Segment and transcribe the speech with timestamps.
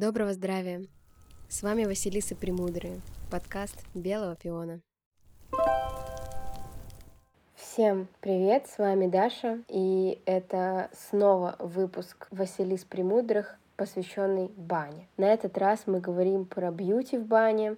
[0.00, 0.84] Доброго здравия!
[1.48, 3.00] С вами Василиса Премудрые,
[3.32, 4.80] подкаст Белого пиона.
[7.56, 15.08] Всем привет, с вами Даша, и это снова выпуск Василис Премудрых, посвященный бане.
[15.16, 17.74] На этот раз мы говорим про бьюти в бане,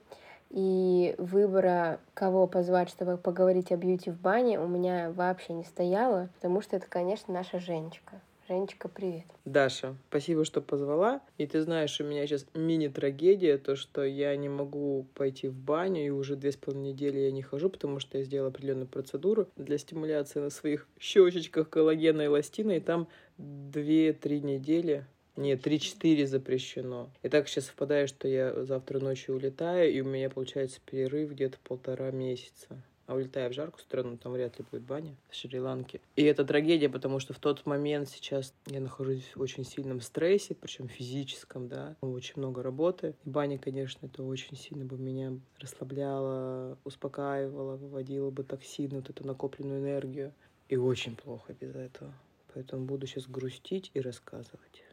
[0.50, 6.28] и выбора, кого позвать, чтобы поговорить о бьюти в бане, у меня вообще не стояло,
[6.34, 8.20] потому что это, конечно, наша Женечка.
[8.50, 9.26] Женечка, привет.
[9.44, 11.20] Даша, спасибо, что позвала.
[11.38, 16.04] И ты знаешь, у меня сейчас мини-трагедия, то, что я не могу пойти в баню,
[16.04, 19.46] и уже две с половиной недели я не хожу, потому что я сделала определенную процедуру
[19.54, 23.06] для стимуляции на своих щечечках коллагена и эластина, и там
[23.38, 27.08] две-три недели нет, 3-4 запрещено.
[27.22, 31.56] И так сейчас совпадает, что я завтра ночью улетаю, и у меня получается перерыв где-то
[31.62, 36.00] полтора месяца а улетая в жаркую страну, там вряд ли будет баня в Шри-Ланке.
[36.14, 40.54] И это трагедия, потому что в тот момент сейчас я нахожусь в очень сильном стрессе,
[40.54, 43.16] причем физическом, да, очень много работы.
[43.24, 49.26] И баня, конечно, это очень сильно бы меня расслабляло, успокаивало, выводило бы токсины, вот эту
[49.26, 50.32] накопленную энергию.
[50.68, 52.14] И очень плохо без этого.
[52.54, 54.84] Поэтому буду сейчас грустить и рассказывать.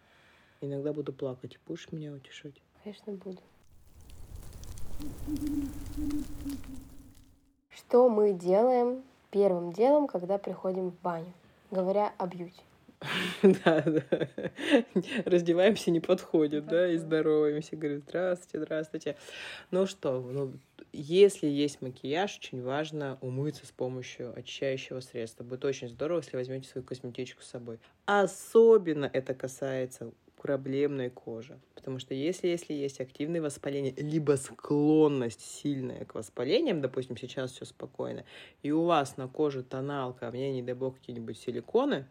[0.62, 1.60] Иногда буду плакать.
[1.68, 2.56] Будешь меня утешать?
[2.84, 3.44] Конечно, буду.
[7.88, 11.32] Что мы делаем первым делом, когда приходим в баню,
[11.72, 12.62] говоря о бьюти?
[13.42, 14.04] Да, да.
[15.24, 17.78] Раздеваемся, не подходит, да, и здороваемся.
[17.78, 19.18] Говорю, здравствуйте, здравствуйте.
[19.72, 20.52] Ну что, ну,
[20.92, 25.46] если есть макияж, очень важно умыться с помощью очищающего средства.
[25.46, 27.80] Будет очень здорово, если возьмете свою косметичку с собой.
[28.06, 31.60] Особенно это касается проблемной кожи.
[31.76, 37.66] Потому что если, если есть активное воспаление, либо склонность сильная к воспалениям, допустим, сейчас все
[37.66, 38.24] спокойно,
[38.62, 42.08] и у вас на коже тоналка, а в не дай бог, какие-нибудь силиконы,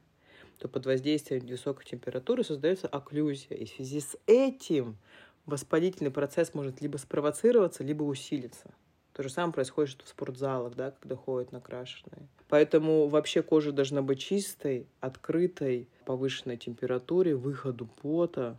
[0.58, 3.56] то под воздействием высокой температуры создается окклюзия.
[3.56, 4.96] И в связи с этим
[5.44, 8.70] воспалительный процесс может либо спровоцироваться, либо усилиться.
[9.16, 12.28] То же самое происходит в спортзалах, да, когда ходят накрашенные.
[12.50, 18.58] Поэтому вообще кожа должна быть чистой, открытой, повышенной температуре, выходу пота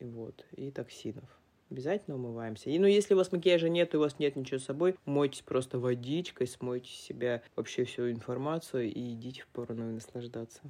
[0.00, 1.28] и, вот, и токсинов.
[1.70, 2.70] Обязательно умываемся.
[2.70, 5.42] И ну, если у вас макияжа нет, и у вас нет ничего с собой, мойтесь
[5.42, 10.60] просто водичкой, смойте себя вообще всю информацию и идите в порную наслаждаться.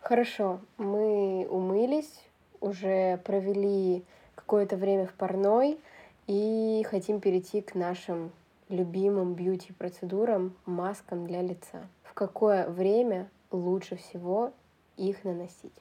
[0.00, 2.22] Хорошо, мы умылись,
[2.60, 5.78] уже провели какое-то время в парной
[6.26, 8.30] и хотим перейти к нашим
[8.68, 11.88] любимым бьюти-процедурам, маскам для лица.
[12.02, 14.52] В какое время лучше всего
[14.96, 15.72] их наносить?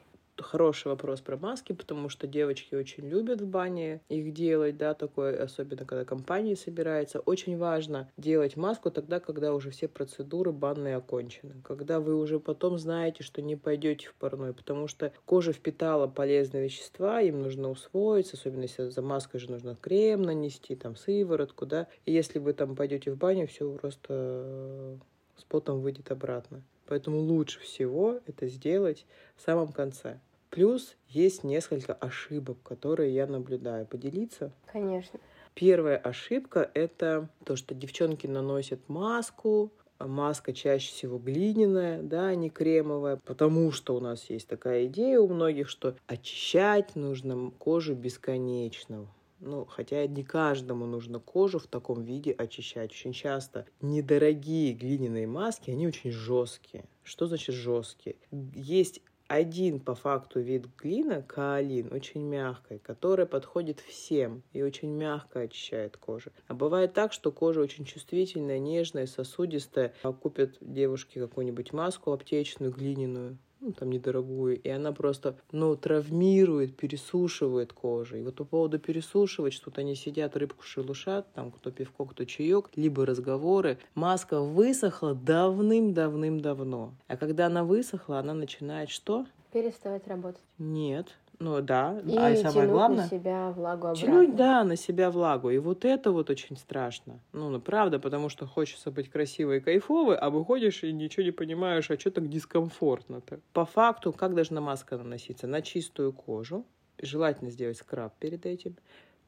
[0.43, 5.43] Хороший вопрос про маски, потому что девочки очень любят в бане их делать, да, такое,
[5.43, 7.19] особенно когда компания собирается.
[7.19, 12.77] Очень важно делать маску тогда, когда уже все процедуры банные окончены, когда вы уже потом
[12.77, 18.37] знаете, что не пойдете в парной, потому что кожа впитала полезные вещества, им нужно усвоиться,
[18.37, 22.75] особенно если за маской же нужно крем нанести, там сыворотку, да, и если вы там
[22.75, 24.99] пойдете в баню, все просто
[25.37, 26.61] с потом выйдет обратно.
[26.85, 29.05] Поэтому лучше всего это сделать
[29.35, 30.19] в самом конце.
[30.49, 33.85] Плюс есть несколько ошибок, которые я наблюдаю.
[33.85, 34.51] Поделиться?
[34.71, 35.19] Конечно.
[35.53, 42.49] Первая ошибка— это то, что девчонки наносят маску, маска чаще всего глиняная, да, а не
[42.49, 49.07] кремовая, потому что у нас есть такая идея у многих, что очищать нужно кожу бесконечно.
[49.41, 52.91] Ну, хотя не каждому нужно кожу в таком виде очищать.
[52.91, 56.85] Очень часто недорогие глиняные маски, они очень жесткие.
[57.03, 58.17] Что значит жесткие?
[58.31, 65.41] Есть один по факту вид глина, каолин, очень мягкой, которая подходит всем и очень мягко
[65.41, 66.31] очищает кожу.
[66.47, 69.93] А бывает так, что кожа очень чувствительная, нежная, сосудистая.
[70.19, 77.73] Купят девушки какую-нибудь маску аптечную, глиняную, ну, там, недорогую, и она просто, ну, травмирует, пересушивает
[77.73, 78.17] кожу.
[78.17, 82.69] И вот по поводу пересушивать, что-то они сидят, рыбку шелушат, там, кто пивко, кто чаек,
[82.75, 83.77] либо разговоры.
[83.95, 86.93] Маска высохла давным-давным-давно.
[87.07, 89.25] А когда она высохла, она начинает что?
[89.51, 90.41] Переставать работать.
[90.57, 91.07] Нет.
[91.39, 93.03] Ну да, и а самое главное...
[93.03, 94.05] на себя влагу обратно.
[94.05, 95.49] Тянуть, да, на себя влагу.
[95.49, 97.21] И вот это вот очень страшно.
[97.31, 101.31] Ну, ну, правда, потому что хочется быть красивой и кайфовой, а выходишь и ничего не
[101.31, 103.39] понимаешь, а что так дискомфортно-то.
[103.53, 105.47] По факту, как должна маска наноситься?
[105.47, 106.65] На чистую кожу.
[107.01, 108.75] Желательно сделать скраб перед этим.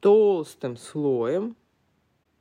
[0.01, 1.55] Толстым слоем,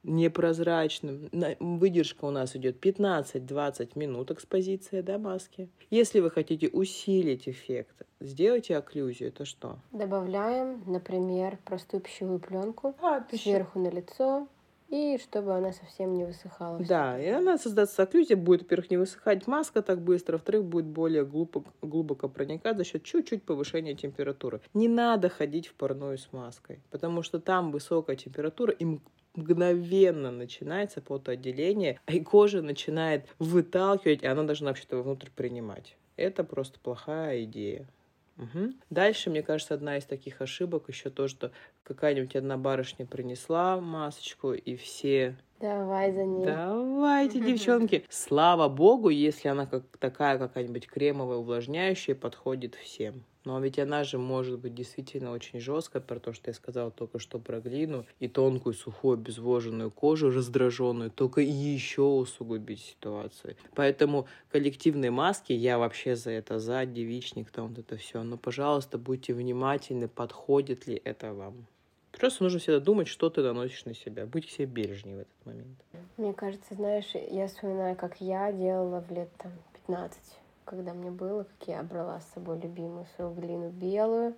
[0.03, 1.29] непрозрачным.
[1.61, 5.69] Выдержка у нас идет 15-20 минут экспозиция да, маски.
[5.91, 9.29] Если вы хотите усилить эффект, сделайте окклюзию.
[9.29, 9.79] Это что?
[9.93, 13.45] Добавляем, например, простую пищевую пленку а, пищу...
[13.45, 14.49] сверху на лицо
[14.91, 16.81] и чтобы она совсем не высыхала.
[16.81, 21.25] Да, и она создастся окклюзия, будет, во-первых, не высыхать маска так быстро, во-вторых, будет более
[21.25, 24.61] глубоко, глубоко проникать за счет чуть-чуть повышения температуры.
[24.75, 28.99] Не надо ходить в парную с маской, потому что там высокая температура, и
[29.35, 35.97] мгновенно начинается потоотделение, и кожа начинает выталкивать, и она должна вообще-то вовнутрь принимать.
[36.17, 37.89] Это просто плохая идея.
[38.37, 38.73] Угу.
[38.89, 44.53] Дальше, мне кажется, одна из таких ошибок еще то, что какая-нибудь одна барышня принесла масочку,
[44.53, 46.47] и все Давай за ней.
[46.47, 48.07] Давайте, девчонки.
[48.09, 53.25] Слава богу, если она как такая какая-нибудь кремовая, увлажняющая, подходит всем.
[53.45, 57.19] Но ведь она же может быть действительно очень жесткая, про то, что я сказала только
[57.19, 63.57] что про глину, и тонкую, сухую, обезвоженную кожу, раздраженную, только еще усугубить ситуацию.
[63.75, 68.23] Поэтому коллективные маски, я вообще за это, за девичник, там вот это все.
[68.23, 71.67] Но, пожалуйста, будьте внимательны, подходит ли это вам.
[72.13, 74.27] Просто нужно всегда думать, что ты наносишь на себя.
[74.27, 75.79] Будь к себе бережнее в этот момент.
[76.17, 79.53] Мне кажется, знаешь, я вспоминаю, как я делала в лет там
[79.87, 80.40] 15
[80.71, 84.37] когда мне было, как я брала с собой любимую свою глину белую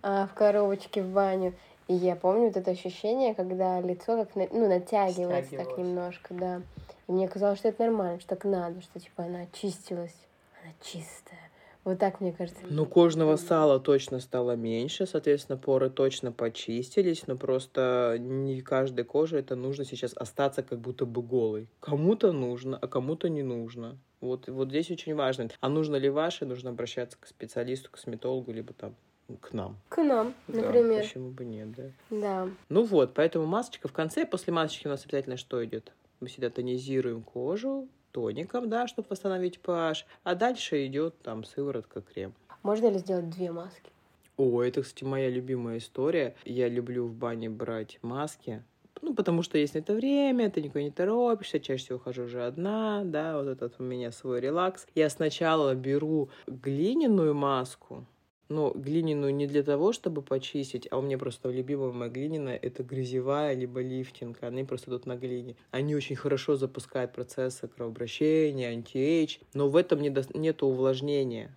[0.00, 1.54] а, в коробочке в баню.
[1.88, 6.62] И я помню вот это ощущение, когда лицо как ну, натягивается так немножко, да.
[7.08, 10.14] И мне казалось, что это нормально, что так надо, что типа она очистилась,
[10.62, 11.40] она чистая.
[11.82, 12.62] Вот так, мне кажется.
[12.70, 19.40] Ну, кожного сала точно стало меньше, соответственно, поры точно почистились, но просто не каждой коже
[19.40, 21.68] это нужно сейчас остаться как будто бы голой.
[21.80, 23.98] Кому-то нужно, а кому-то не нужно.
[24.22, 25.50] Вот, вот здесь очень важно.
[25.60, 28.94] А нужно ли ваше, нужно обращаться к специалисту, к косметологу, либо там
[29.40, 29.76] к нам.
[29.88, 30.98] К нам, например.
[30.98, 31.90] Да, почему бы нет, да.
[32.10, 32.48] Да.
[32.68, 35.92] Ну вот, поэтому масочка в конце, после масочки у нас обязательно что идет?
[36.20, 42.32] Мы всегда тонизируем кожу тоником, да, чтобы восстановить pH, а дальше идет там сыворотка, крем.
[42.62, 43.90] Можно ли сделать две маски?
[44.36, 46.36] О, это, кстати, моя любимая история.
[46.44, 48.62] Я люблю в бане брать маски,
[49.02, 52.46] ну, потому что есть на это время, ты никуда не торопишься, чаще всего хожу уже
[52.46, 54.86] одна, да, вот этот у меня свой релакс.
[54.94, 58.06] Я сначала беру глиняную маску,
[58.48, 62.84] но глиняную не для того, чтобы почистить, а у меня просто любимая моя глиняная— это
[62.84, 64.38] грязевая либо лифтинг.
[64.42, 65.56] Они просто тут на глине.
[65.72, 70.24] Они очень хорошо запускают процессы кровообращения, антиэйдж, но в этом недо...
[70.34, 71.56] нет увлажнения.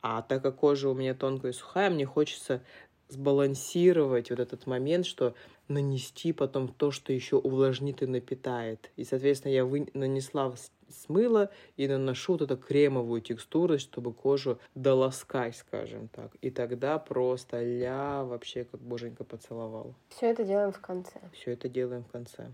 [0.00, 2.62] А так как кожа у меня тонкая и сухая, мне хочется
[3.08, 5.34] сбалансировать вот этот момент, что
[5.68, 8.90] нанести потом то, что еще увлажнит и напитает.
[8.96, 9.88] И, соответственно, я вы...
[9.94, 10.54] нанесла
[10.88, 16.30] смыла и наношу вот эту кремовую текстуру, чтобы кожу доласкать, скажем так.
[16.40, 19.94] И тогда просто ля вообще как боженька поцеловал.
[20.08, 21.20] Все это делаем в конце.
[21.32, 22.52] Все это делаем в конце.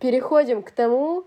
[0.00, 1.24] Переходим к тому,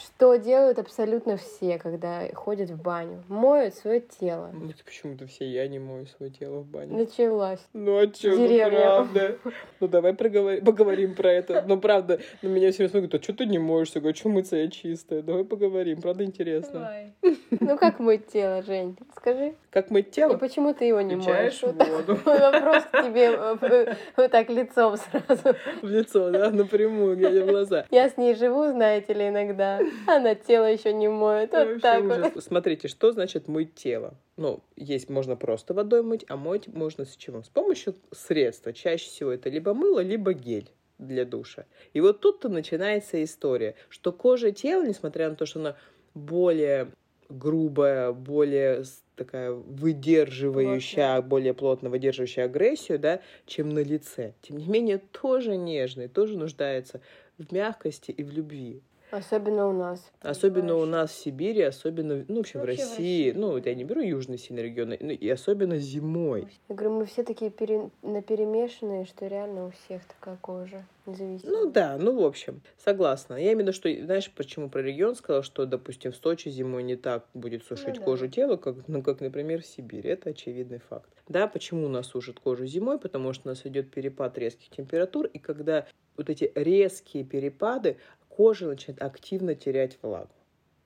[0.00, 3.22] что делают абсолютно все, когда ходят в баню?
[3.28, 4.50] Моют свое тело.
[4.52, 6.96] Ну, это почему-то все я не мою свое тело в бане.
[6.96, 7.60] Началась.
[7.72, 9.36] Ну а что, ну правда.
[9.80, 10.60] Ну давай проговор...
[10.64, 11.64] поговорим про это.
[11.66, 13.98] Ну правда, на меня все время смотрят, а что ты не моешься?
[13.98, 15.22] Я говорю, что мыться я чистая?
[15.22, 16.72] Давай поговорим, правда интересно.
[16.72, 17.12] Давай.
[17.50, 18.96] Ну как мыть тело, Жень?
[19.16, 19.54] Скажи.
[19.70, 20.34] Как мыть тело?
[20.34, 21.62] И почему ты его не моешь?
[21.62, 22.18] воду.
[22.24, 25.56] Вопрос к тебе э, вот так лицом сразу.
[25.82, 26.50] В лицо, да?
[26.50, 27.86] Напрямую, глядя в глаза.
[27.90, 29.80] Я с ней живу, знаете ли, иногда.
[30.08, 31.52] Она тело еще не моет.
[31.52, 32.42] Вот так вот.
[32.42, 34.14] Смотрите, что значит мыть тело?
[34.36, 37.42] Ну, есть можно просто водой мыть, а мыть можно с чего?
[37.42, 38.72] С помощью средства.
[38.72, 41.64] Чаще всего это либо мыло, либо гель для душа.
[41.92, 45.76] И вот тут-то начинается история, что кожа тела, несмотря на то, что она
[46.14, 46.90] более
[47.30, 48.84] грубая, более
[49.20, 51.28] такая выдерживающая, Плотно.
[51.28, 54.32] более плотно выдерживающая агрессию, да, чем на лице.
[54.40, 57.02] Тем не менее, тоже нежный, тоже нуждается
[57.36, 58.80] в мягкости и в любви.
[59.10, 60.10] Особенно у нас.
[60.20, 62.84] Особенно у нас в Сибири, особенно, ну, в общем, в России.
[62.84, 63.32] в России.
[63.32, 66.48] Ну, я не беру южные сильные регионы, ну, и особенно зимой.
[66.68, 67.90] Я говорю, мы все такие пере...
[68.02, 71.50] наперемешанные, что реально у всех такая кожа независимо.
[71.50, 73.34] Ну да, ну в общем, согласна.
[73.34, 76.82] Я имею в виду, что, знаешь, почему про регион сказала, что, допустим, в Сочи зимой
[76.82, 78.32] не так будет сушить ну, кожу да.
[78.32, 80.08] тела, как, ну, как, например, в Сибири.
[80.08, 81.10] Это очевидный факт.
[81.28, 82.98] Да, почему у нас сушит кожу зимой?
[82.98, 85.86] Потому что у нас идет перепад резких температур, и когда
[86.16, 87.96] вот эти резкие перепады,
[88.40, 90.30] кожа начинает активно терять влагу.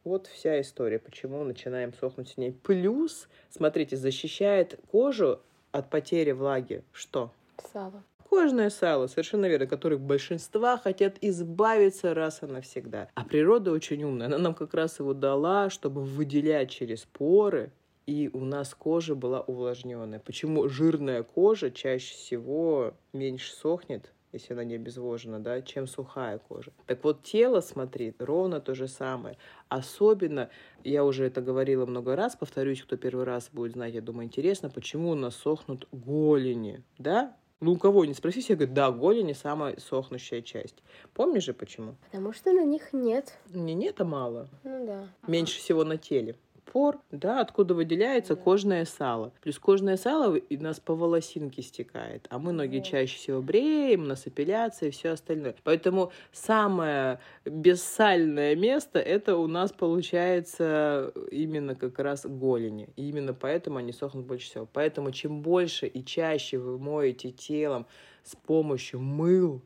[0.03, 2.51] Вот вся история, почему начинаем сохнуть с ней.
[2.51, 5.39] Плюс, смотрите, защищает кожу
[5.71, 6.83] от потери влаги.
[6.91, 7.31] Что?
[7.73, 8.03] Сало.
[8.29, 13.09] Кожное сало, совершенно верно, которых большинства хотят избавиться раз и навсегда.
[13.15, 14.27] А природа очень умная.
[14.27, 17.71] Она нам как раз его дала, чтобы выделять через поры
[18.07, 20.19] и у нас кожа была увлажненная.
[20.19, 26.73] Почему жирная кожа чаще всего меньше сохнет, если она не обезвожена, да, чем сухая кожа.
[26.87, 29.37] Так вот, тело, смотри, ровно то же самое.
[29.69, 30.51] Особенно,
[30.83, 34.71] я уже это говорила много раз, повторюсь, кто первый раз будет знать, я думаю, интересно,
[34.71, 37.37] почему у нас сохнут голени, да?
[37.61, 40.83] Ну, у кого не спроси, все говорят, да, голени самая сохнущая часть.
[41.15, 41.95] Помнишь же почему?
[42.11, 43.39] Потому что на них нет.
[43.49, 44.49] Не нет, а мало.
[44.65, 45.09] Ну да.
[45.27, 48.43] Меньше всего на теле пор, да, откуда выделяется Да.
[48.43, 49.33] кожное сало.
[49.43, 52.87] Плюс кожное сало у нас по волосинке стекает, а мы ноги Вот.
[52.87, 55.55] чаще всего бреем, у нас эпиляция и все остальное.
[55.63, 62.89] Поэтому самое бессальное место это у нас получается именно как раз голени.
[62.97, 64.69] И именно поэтому они сохнут больше всего.
[64.73, 67.87] Поэтому чем больше и чаще вы моете телом
[68.23, 69.63] с помощью мыл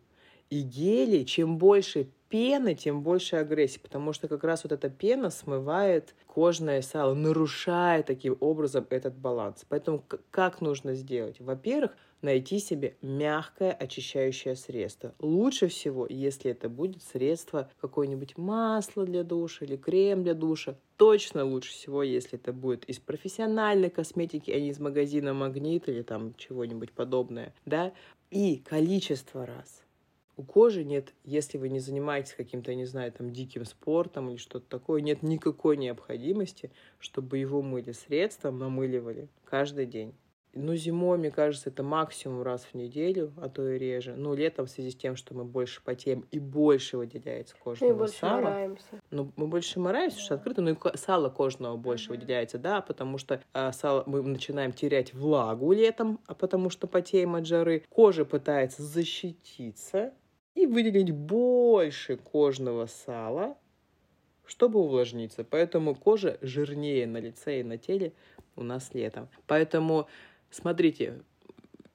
[0.51, 5.31] и гелей, чем больше пены, тем больше агрессии, потому что как раз вот эта пена
[5.31, 9.65] смывает кожное сало, нарушая таким образом этот баланс.
[9.69, 11.41] Поэтому как нужно сделать?
[11.41, 11.93] Во-первых,
[12.23, 15.15] найти себе мягкое очищающее средство.
[15.19, 20.77] Лучше всего, если это будет средство какое-нибудь масло для душа или крем для душа.
[20.97, 26.03] Точно лучше всего, если это будет из профессиональной косметики, а не из магазина Магнит или
[26.03, 27.55] там чего-нибудь подобное.
[27.65, 27.93] Да?
[28.31, 29.83] И количество раз.
[30.39, 34.37] У кожи нет, если вы не занимаетесь каким-то, я не знаю, там диким спортом или
[34.37, 40.15] что-то такое, нет никакой необходимости, чтобы его мыли средством, намыливали каждый день.
[40.55, 44.15] Ну, зимой, мне кажется, это максимум раз в неделю, а то и реже.
[44.17, 47.99] Ну, летом в связи с тем, что мы больше потеем и больше выделяется Ну кожного
[47.99, 48.41] больше сала.
[48.41, 49.01] мораемся.
[49.11, 52.21] Ну, мы больше мораемся, потому что открыто, но и сало кожного больше Мгм.
[52.21, 57.35] выделяется, да, потому что а, сало, мы начинаем терять влагу летом, а потому что потеем
[57.35, 57.85] от жары.
[57.89, 60.13] Кожа пытается защититься
[60.59, 63.57] и выделить больше кожного сала,
[64.45, 65.45] чтобы увлажниться.
[65.45, 68.13] Поэтому кожа жирнее на лице и на теле
[68.57, 69.29] у нас летом.
[69.47, 70.09] Поэтому,
[70.51, 71.21] смотрите,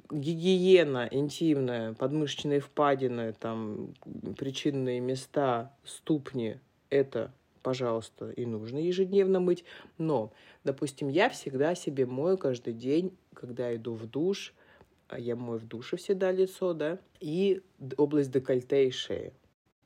[0.09, 3.93] гигиена интимная, подмышечные впадины, там,
[4.37, 6.57] причинные места, ступни,
[6.89, 9.65] это, пожалуйста, и нужно ежедневно мыть.
[9.97, 10.31] Но,
[10.63, 14.53] допустим, я всегда себе мою каждый день, когда иду в душ,
[15.17, 17.61] я мою в душе всегда лицо, да, и
[17.97, 19.33] область декольте и шеи.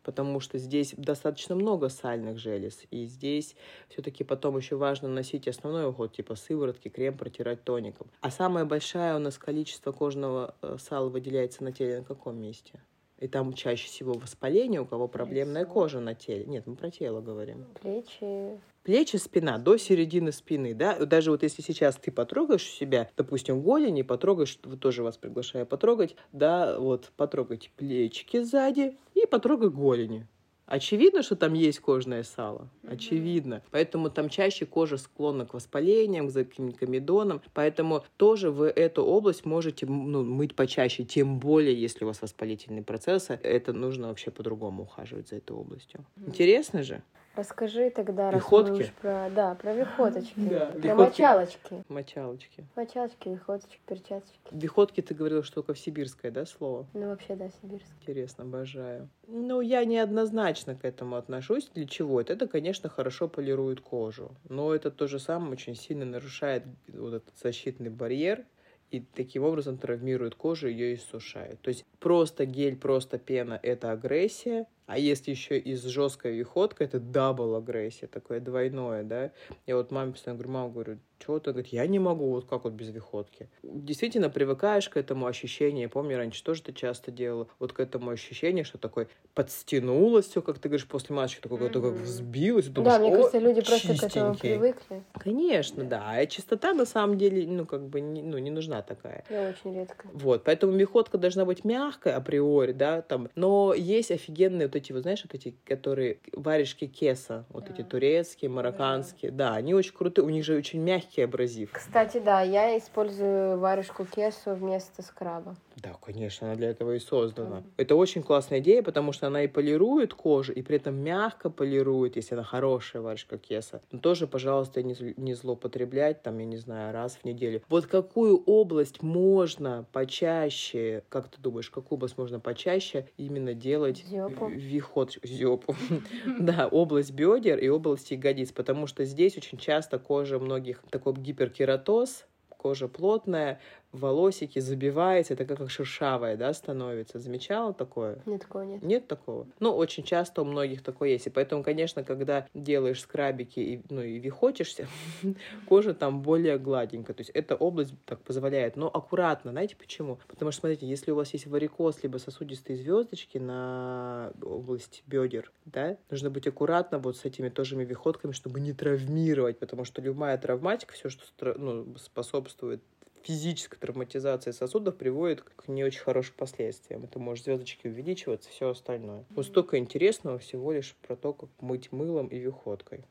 [0.03, 3.55] Потому что здесь достаточно много сальных желез, и здесь
[3.89, 8.07] все-таки потом еще важно носить основной уход, типа сыворотки, крем протирать тоником.
[8.21, 12.79] А самое большое у нас количество кожного э, сала выделяется на теле на каком месте?
[13.19, 15.73] И там чаще всего воспаление, у кого проблемная Лицо.
[15.73, 16.45] кожа на теле.
[16.45, 17.65] Нет, мы про тело говорим.
[17.81, 18.61] Плечи.
[18.87, 24.01] Плечи, спина, до середины спины, да, даже вот если сейчас ты потрогаешь себя, допустим, голени,
[24.01, 30.25] потрогаешь, тоже вас приглашаю потрогать, да, вот потрогать плечики сзади и потрогай голени.
[30.67, 32.69] Очевидно, что там есть кожное сало.
[32.83, 32.93] Мгм.
[32.93, 33.61] Очевидно.
[33.71, 37.41] Поэтому там чаще кожа склонна к воспалениям, к комедонам.
[37.53, 41.03] Поэтому тоже вы эту область можете ну, мыть почаще.
[41.03, 46.05] Тем более, если у вас воспалительные процессы, это нужно вообще по-другому ухаживать за этой областью.
[46.15, 46.29] Мгм.
[46.29, 47.01] Интересно же?
[47.37, 48.91] Расскажи тогда, раз Виходки?
[48.99, 50.87] про, да, про виходочки, Да, про виходки.
[51.21, 51.83] мочалочки.
[51.87, 52.65] Мочалочки.
[52.75, 54.39] Мочалочки, виходочки, перчаточки.
[54.49, 56.87] Виходки ты говорила, что только в сибирское, да, слово?
[56.95, 57.93] Ну, вообще, да, сибирские.
[58.01, 59.07] Интересно, обожаю.
[59.27, 61.69] Ну, я неоднозначно к этому отношусь.
[61.75, 62.33] Для чего это?
[62.33, 64.31] Это, конечно, хорошо полирует кожу.
[64.49, 68.45] Но это то же самое очень сильно нарушает вот этот защитный барьер
[68.89, 71.59] и таким образом травмирует кожу, ее иссушает.
[71.61, 76.87] То есть просто гель, просто пена– это агрессия, а если еще и с жесткой вихоткой,
[76.87, 79.31] это double агрессия, такое двойное, да.
[79.65, 81.51] Я вот маме постоянно говорю, мама, говорю, что ты?
[81.51, 83.49] Говорит, я не могу, вот как вот без вихотки.
[83.63, 85.81] Действительно, привыкаешь к этому ощущению.
[85.83, 87.47] Я помню, раньше тоже ты часто делала.
[87.59, 91.69] Вот к этому ощущению, что такое подстянулось все, как ты говоришь, после матча, такое, mm
[91.71, 92.03] такое Мгм.
[92.03, 92.65] взбилось.
[92.67, 94.49] и Да, думаешь, мне «О, кажется, люди просто к этому чистенький».
[94.57, 95.03] привыкли.
[95.19, 96.11] Конечно, да.
[96.11, 99.25] А чистота на самом деле, ну, как бы, не, ну, не нужна такая.
[99.29, 100.07] Я очень редко.
[100.13, 103.29] Вот, поэтому мехотка должна быть мягкая априори, да, там.
[103.35, 107.73] Но есть офигенные вот эти, вот знаешь, вот эти, которые варежки кеса, вот Да.
[107.73, 111.71] эти турецкие, марокканские, да, они очень крутые, у них же очень мягкий абразив.
[111.73, 115.55] Кстати, да, я использую варежку кесу вместо скраба.
[115.75, 117.57] Да, конечно, она для этого и создана.
[117.57, 117.71] Мгм.
[117.77, 122.15] Это очень классная идея, потому что она и полирует кожу, и при этом мягко полирует,
[122.15, 123.81] если она хорошая варежка кеса.
[123.91, 127.61] Но тоже, пожалуйста, не, не злоупотреблять, там, я не знаю, раз в неделю.
[127.69, 134.47] Вот какую область можно почаще, как ты думаешь, какую область можно почаще именно делать Зёпу.
[134.47, 135.75] виход, зёпу.
[136.39, 142.25] Да, область бедер и область ягодиц, потому что здесь очень часто кожа многих такой гиперкератоз,
[142.49, 143.59] кожа плотная,
[143.91, 147.19] волосики забивается, это как шершавая, да, становится.
[147.19, 148.19] Замечала такое?
[148.25, 148.83] Нет, такого нет.
[148.83, 149.47] Нет такого?
[149.59, 151.27] Ну, очень часто у многих такое есть.
[151.27, 154.87] И поэтому, конечно, когда делаешь скрабики и, ну, и вихотишься,
[155.67, 157.15] кожа там более гладенькая.
[157.15, 158.75] То есть эта область так позволяет.
[158.75, 159.51] Но аккуратно.
[159.51, 160.19] Знаете почему?
[160.27, 165.97] Потому что, смотрите, если у вас есть варикоз, либо сосудистые звездочки на области бедер, да,
[166.09, 169.59] нужно быть аккуратно вот с этими тоже виходками, чтобы не травмировать.
[169.59, 171.23] Потому что любая травматика, все, что
[171.57, 172.81] ну, способствует
[173.23, 177.03] физическая травматизация сосудов приводит к не очень хорошим последствиям.
[177.03, 179.25] Это может звездочки увеличиваться, все остальное.
[179.29, 183.03] Вот столько интересного всего лишь про то, как мыть мылом и виходкой.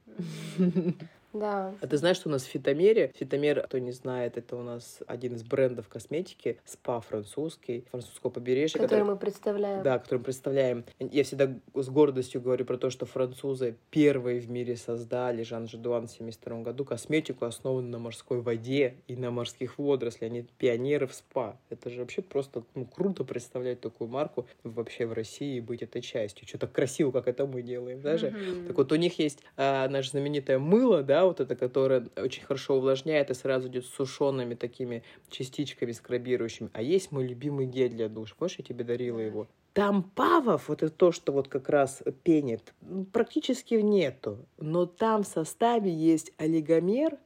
[1.39, 1.75] Да.
[1.81, 4.99] А ты знаешь, что у нас в Фитомере, Фитомер, кто не знает, это у нас
[5.07, 8.79] один из брендов косметики, спа французский, французского побережья.
[8.79, 9.83] Который, который мы представляем.
[9.83, 10.85] Да, который мы представляем.
[10.99, 16.07] Я всегда с гордостью говорю про то, что французы первые в мире создали, Жан Жедуан
[16.07, 20.31] в 1972 году, косметику, основанную на морской воде и на морских водорослях.
[20.31, 21.57] Они пионеры в спа.
[21.71, 26.03] Это же вообще просто ну, круто представлять такую марку вообще в России и быть этой
[26.03, 26.47] частью.
[26.47, 28.29] Что так красиво, как это мы делаем, даже.
[28.29, 28.67] Mm-hmm.
[28.67, 32.77] Так вот, у них есть а, наше знаменитое мыло, да, вот это, которое очень хорошо
[32.77, 36.71] увлажняет и сразу идет с сушеными такими частичками скрабирующими.
[36.73, 38.35] А есть мой любимый гель для душа.
[38.39, 39.49] Помнишь, я тебе дарила его?
[39.73, 44.47] Там павов, вот это то, что вот как раз пенит, ну, практически нету.
[44.59, 47.19] Но там в составе есть олигомер,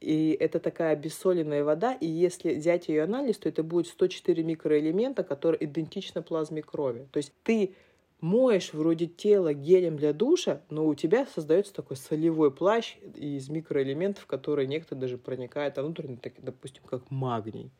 [0.00, 5.24] и это такая обессоленная вода, и если взять ее анализ, то это будет 104 микроэлемента,
[5.24, 7.08] которые идентичны плазме крови.
[7.10, 7.74] То есть ты
[8.20, 14.26] моешь вроде тело гелем для душа, но у тебя создается такой солевой плащ из микроэлементов,
[14.26, 17.70] которые некоторые даже проникают внутрь, так, допустим, как магний.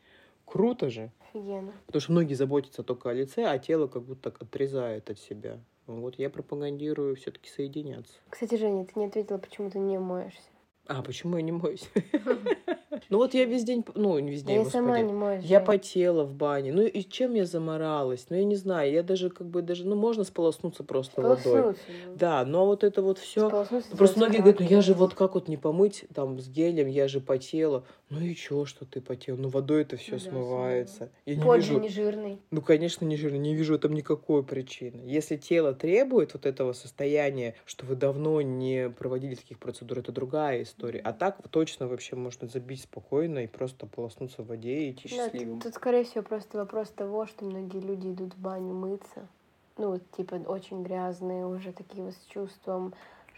[0.45, 1.11] Круто же.
[1.31, 1.73] Офигенно.
[1.87, 5.59] Потому что многие заботятся только о лице, а тело как будто так отрезает от себя.
[5.87, 8.15] Вот я пропагандирую все-таки соединяться.
[8.31, 10.41] Кстати, Женя, ты не ответила, почему ты не моешься.
[10.87, 11.89] А, почему я не моюсь?
[13.11, 15.45] Ну вот я весь день, ну не весь день, Я сама не моюсь.
[15.45, 16.73] Я потела в бане.
[16.73, 18.27] Ну и чем я заморалась?
[18.31, 21.63] Ну я не знаю, я даже как бы даже, ну можно сполоснуться просто водой.
[22.07, 22.15] Ну.
[22.15, 23.51] Да, но вот это вот все.
[23.97, 27.09] Просто многие говорят, ну я же вот как вот не помыть там с гелем, я
[27.09, 27.85] же потела.
[28.11, 29.37] Ну и чё, что ты потел?
[29.37, 31.11] Ну водой это все ну, смывается.
[31.27, 31.81] Я не вижу...
[31.81, 32.39] не жирный.
[32.51, 35.03] Ну конечно не жирный, не вижу там никакой причины.
[35.05, 40.63] Если тело требует вот этого состояния, что вы давно не проводили таких процедур, это другая
[40.63, 40.74] история.
[40.83, 45.25] А так точно вообще можно забить спокойно и просто полоснуться в воде и идти да,
[45.25, 45.61] счастливым.
[45.61, 49.29] Тут, тут, скорее всего, просто вопрос того, что многие люди идут в баню мыться.
[49.77, 52.95] Ну, типа, очень грязные, уже такие вот с чувством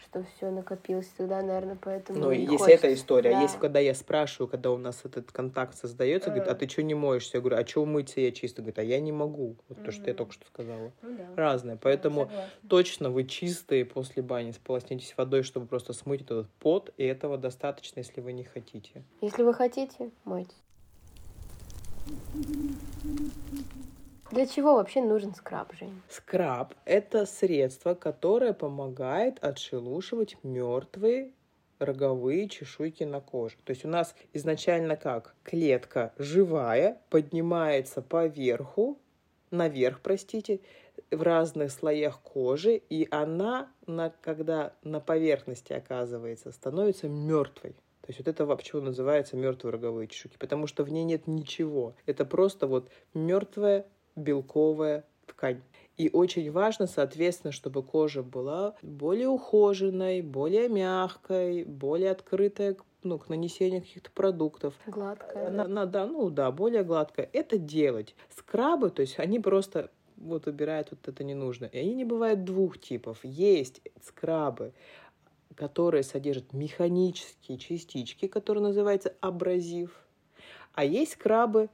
[0.06, 2.18] что все накопилось туда, наверное, поэтому.
[2.18, 2.70] Ну, если хочется.
[2.70, 3.38] эта история, да.
[3.40, 6.82] а если когда я спрашиваю, когда у нас этот контакт создается, говорит, а ты что
[6.82, 7.38] не моешься?
[7.38, 8.62] Я говорю, а что мыться я чисто?
[8.62, 9.56] Говорит, а я не могу.
[9.68, 9.84] Вот mm-hmm.
[9.84, 10.92] то, что я только что сказала.
[11.02, 11.26] Ну, да.
[11.36, 11.78] Разное.
[11.80, 17.04] Поэтому да, точно вы чистые после бани, сполоснитесь водой, чтобы просто смыть этот пот, и
[17.04, 19.02] этого достаточно, если вы не хотите.
[19.20, 20.54] Если вы хотите, мойтесь.
[24.30, 26.02] Для чего вообще нужен скраб, Жень?
[26.08, 31.30] Скраб— это средство, которое помогает отшелушивать мертвые
[31.78, 33.56] роговые чешуйки на коже.
[33.64, 35.34] То есть у нас изначально как?
[35.44, 38.98] Клетка живая, поднимается поверху,
[39.50, 40.60] наверх, простите,
[41.10, 47.76] в разных слоях кожи, и она, на, когда на поверхности оказывается, становится мертвой.
[48.00, 51.94] То есть вот это вообще называется мертвые роговые чешуйки, потому что в ней нет ничего.
[52.06, 55.60] Это просто вот мертвая белковая ткань.
[55.96, 63.18] И очень важно, соответственно, чтобы кожа была более ухоженной, более мягкой, более открытая к ну,
[63.18, 64.74] к нанесению каких-то продуктов.
[64.84, 65.48] Гладкая.
[65.48, 67.30] На, на, да, ну да, более гладкая.
[67.32, 68.16] Это делать.
[68.36, 71.66] Скрабы, то есть они просто вот убирают вот это не нужно.
[71.66, 73.18] И они не бывают двух типов.
[73.22, 74.72] Есть скрабы,
[75.54, 79.96] которые содержат механические частички, которые называются абразив.
[80.74, 81.70] А есть скрабы,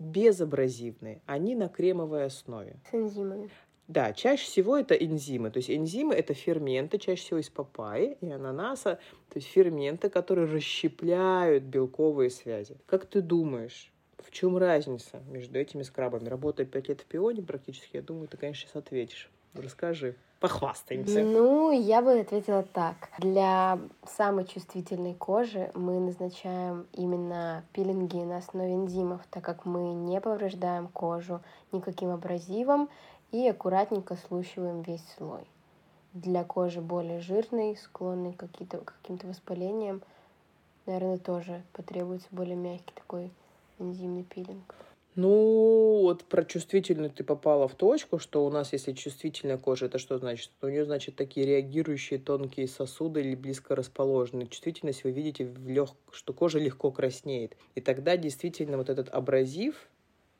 [0.00, 2.80] безабразивные, они на кремовой основе.
[2.90, 3.50] С энзимами.
[3.86, 5.50] Да, чаще всего это энзимы.
[5.50, 10.46] То есть энзимы это ферменты, чаще всего из папайи и ананаса, то есть ферменты, которые
[10.46, 12.76] расщепляют белковые связи.
[12.86, 16.28] Как ты думаешь, в чем разница между этими скрабами?
[16.28, 19.28] Работая пять лет в пионе практически, я думаю, ты, конечно, сейчас ответишь.
[19.54, 20.14] Расскажи.
[20.40, 21.22] Похвастаемся.
[21.22, 23.10] Ну, я бы ответила так.
[23.18, 30.18] Для самой чувствительной кожи мы назначаем именно пилинги на основе энзимов, так как мы не
[30.18, 32.88] повреждаем кожу никаким абразивом
[33.32, 35.44] и аккуратненько слущиваем весь слой.
[36.14, 40.00] Для кожи более жирной, склонной к каким-то воспалениям,
[40.86, 43.30] наверное, тоже потребуется более мягкий такой
[43.78, 44.74] энзимный пилинг.
[45.16, 49.98] Ну, вот про чувствительную ты попала в точку, что у нас, если чувствительная кожа, это
[49.98, 50.50] что значит?
[50.62, 54.46] У нее, значит, такие реагирующие тонкие сосуды или близко расположенные.
[54.46, 55.88] Чувствительность вы видите, в лег...
[56.12, 57.56] что кожа легко краснеет.
[57.74, 59.88] И тогда действительно вот этот абразив,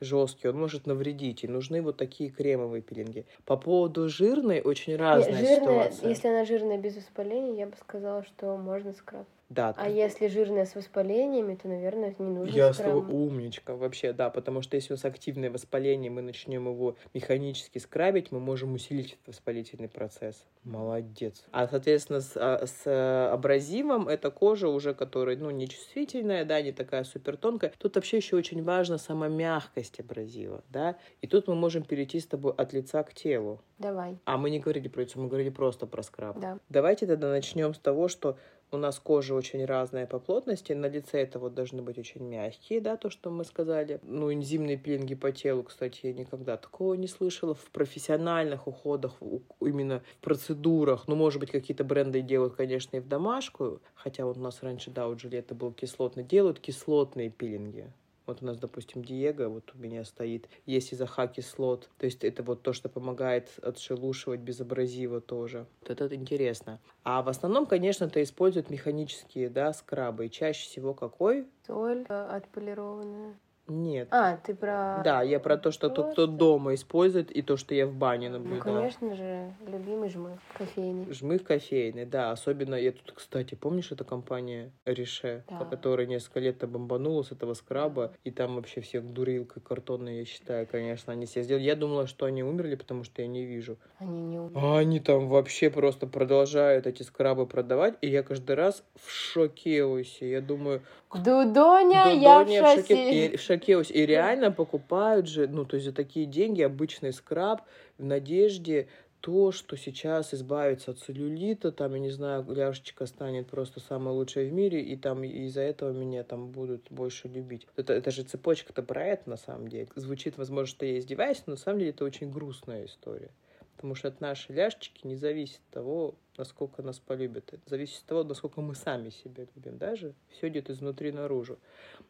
[0.01, 3.27] жесткий, он может навредить, и нужны вот такие кремовые пилинги.
[3.45, 6.09] По поводу жирной очень разная Нет, жирная, ситуация.
[6.09, 9.27] Если она жирная без воспаления, я бы сказала, что можно скраб.
[9.51, 9.75] Да.
[9.77, 12.93] А если жирная с воспалениями, то, наверное, не нужно Я с скраб.
[12.93, 17.79] тобой умничка, вообще, да, потому что если у нас активное воспаление, мы начнем его механически
[17.79, 20.47] скрабить, мы можем усилить этот воспалительный процесс.
[20.63, 21.43] Молодец.
[21.51, 26.63] А, соответственно, с, а, с э, абразивом это кожа уже, которая, ну, не чувствительная, да,
[26.63, 27.73] не такая супер тонкая.
[27.79, 32.27] Тут вообще еще очень важна сама мягкость абразива, да, и тут мы можем перейти с
[32.27, 33.61] тобой от лица к телу.
[33.79, 36.39] Давай, А мы не говорили про лицо, мы говорили просто про скраб.
[36.39, 36.59] да.
[36.69, 38.37] Давайте тогда начнем с того, что
[38.73, 40.73] у нас кожа очень разная по плотности.
[40.73, 44.01] На лице это вот должны быть очень мягкие, да, то, что мы сказали.
[44.03, 47.55] Ну, энзимные пилинги по телу, кстати, я никогда такого не слышала.
[47.55, 49.15] В профессиональных уходах,
[49.61, 54.37] именно в процедурах, ну, может быть, какие-то бренды делают, конечно, и в домашку, хотя вот
[54.37, 57.91] у нас раньше, да, у Жилета был кислотный, делают кислотные пилинги.
[58.31, 61.91] Вот у нас, допустим, Диего, вот у меня стоит, есть изоха кислот.
[61.99, 65.67] То есть это вот то, что помогает отшелушивать без абразива тоже.
[65.81, 66.79] Вот это интересно.
[67.03, 70.27] А в основном, конечно, это используют механические, да, скрабы.
[70.27, 71.49] И чаще всего какой?
[71.67, 73.37] Соль э, отполированная.
[73.71, 74.09] Нет.
[74.11, 75.01] А, ты про...
[75.05, 78.29] Да, я про то, что тот, кто дома использует, и то, что я в бане
[78.29, 78.75] Ну, наблюдала.
[78.81, 81.13] конечно же, любимый жмых кофейный.
[81.13, 82.33] Жмых кофейный, да.
[82.33, 85.65] Особенно, я тут, кстати, помнишь, эта компания Рише, Да.
[85.67, 90.67] которая несколько лет бомбанула с этого скраба, и там вообще всех дурилкой картонной, я считаю,
[90.67, 91.63] конечно, они все сделали.
[91.63, 93.79] Я думала, что они умерли, потому что я не вижу.
[94.01, 94.57] Они не умеют.
[94.57, 100.29] А они там вообще просто продолжают эти скрабы продавать, и я каждый раз в шокеусе.
[100.29, 100.83] Я думаю,
[101.15, 102.83] Дудоня, я в Дудоня шоке.
[102.83, 103.95] шоке- шокеусе.
[103.95, 107.63] И реально покупают же, ну, то есть за такие деньги обычный скраб
[107.99, 108.89] в надежде
[109.21, 114.49] то, что сейчас избавиться от целлюлита, там, я не знаю, ляжечка станет просто самой лучшей
[114.49, 117.67] в мире, и там из-за этого меня там будут больше любить.
[117.77, 119.89] Это, это же цепочка-то про это на самом деле.
[119.95, 123.31] Звучит, возможно, что я издеваюсь, но на самом деле это очень грустная история.
[123.77, 127.53] Потому что от нашей ляжечки не зависит того, насколько нас полюбят.
[127.53, 129.79] Это зависит от того, насколько мы сами себя любим.
[129.79, 131.59] Даже все идет изнутри наружу.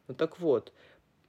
[0.09, 0.73] Ну так вот,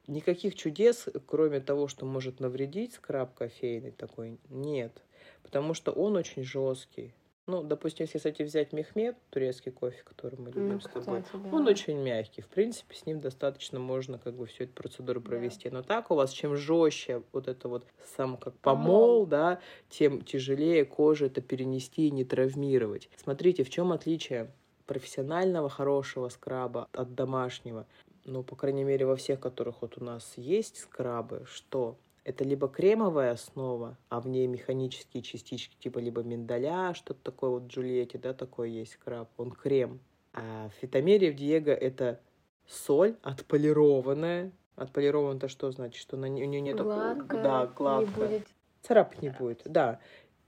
[0.07, 5.01] никаких чудес, кроме того, что может навредить скраб кофейный такой, нет.
[5.43, 7.13] Потому что он очень жесткий.
[7.47, 11.43] Ну, допустим, если, кстати, взять мехмед, турецкий кофе, который мы любим Ну, с тобой, кстати,
[11.43, 11.55] да.
[11.57, 12.41] он очень мягкий.
[12.41, 15.29] В принципе, с ним достаточно можно как бы всю эту процедуру Да.
[15.29, 15.69] провести.
[15.69, 17.85] Но так у вас чем жестче вот это вот
[18.15, 18.85] сам как Помол.
[18.85, 19.59] помол, да,
[19.89, 23.09] тем тяжелее коже это перенести и не травмировать.
[23.17, 24.51] Смотрите, в чем отличие
[24.85, 27.87] профессионального хорошего скраба от домашнего.
[28.25, 32.67] Ну, по крайней мере, во всех, которых вот у нас есть скрабы, что это либо
[32.67, 38.19] кремовая основа, а в ней механические частички, типа либо миндаля, что-то такое вот в Джульетте,
[38.19, 39.99] да, такой есть скраб, он крем.
[40.33, 42.19] А в Фитомере в Диего это
[42.67, 44.51] соль отполированная.
[44.75, 45.99] Отполирован это что значит?
[46.01, 48.27] Что на, не- у нее нет Гладкая, да, не гладкая.
[48.29, 48.47] будет
[48.81, 49.99] Царапать не будет, да.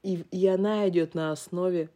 [0.01, 1.89] И, и она идет на основе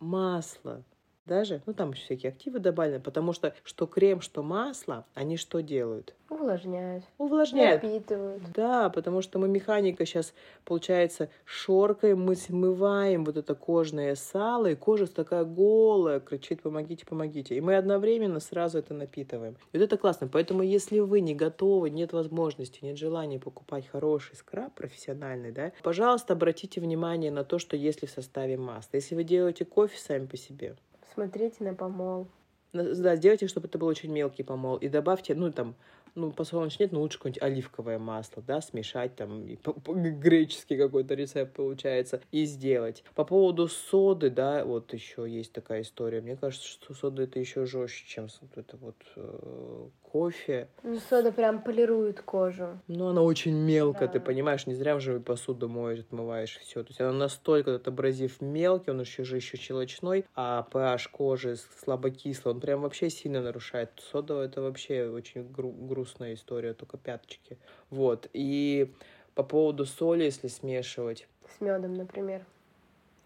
[0.00, 0.82] масла.
[1.26, 5.60] Даже, ну там еще всякие активы добавлены, потому что что крем, что масло, они что
[5.60, 6.14] делают?
[6.34, 7.82] увлажняют, Увлажняют.
[7.82, 8.42] напитывают.
[8.54, 10.34] Да, потому что мы механика сейчас,
[10.64, 17.54] получается, шоркой мы смываем вот это кожное сало, и кожа такая голая, кричит «помогите, помогите».
[17.56, 19.56] И мы одновременно сразу это напитываем.
[19.72, 20.28] И вот это классно.
[20.28, 26.32] Поэтому если вы не готовы, нет возможности, нет желания покупать хороший скраб профессиональный, да, пожалуйста,
[26.32, 28.90] обратите внимание на то, что если в составе масла.
[28.94, 30.76] Если вы делаете кофе сами по себе,
[31.14, 32.26] Смотрите на помол.
[32.72, 34.76] да, сделайте, чтобы это был очень мелкий помол.
[34.76, 35.76] И добавьте, ну, там,
[36.16, 41.54] ну, подсолнечник нет, но лучше какое-нибудь оливковое масло, да, смешать там, и греческий какой-то рецепт
[41.54, 43.04] получается, и сделать.
[43.14, 46.20] По поводу соды, да, вот еще есть такая история.
[46.20, 49.88] Мне кажется, что сода это еще жестче, чем вот это вот э,
[50.24, 50.68] кофе.
[50.84, 52.78] Ну, сода прям полирует кожу.
[52.86, 54.24] Ну, она очень мелко, ты Да.
[54.24, 56.84] понимаешь, не зря же посуду моешь, отмываешь все.
[56.84, 61.56] То есть она настолько, этот абразив мелкий, он еще же еще щелочной, а pH кожи
[61.82, 63.90] слабокислый, он прям вообще сильно нарушает.
[64.12, 67.58] Сода это вообще очень гру- грустная история, только пяточки.
[67.90, 68.28] Вот.
[68.32, 68.94] И
[69.34, 71.26] по поводу соли, если смешивать,
[71.58, 72.44] С медом, например.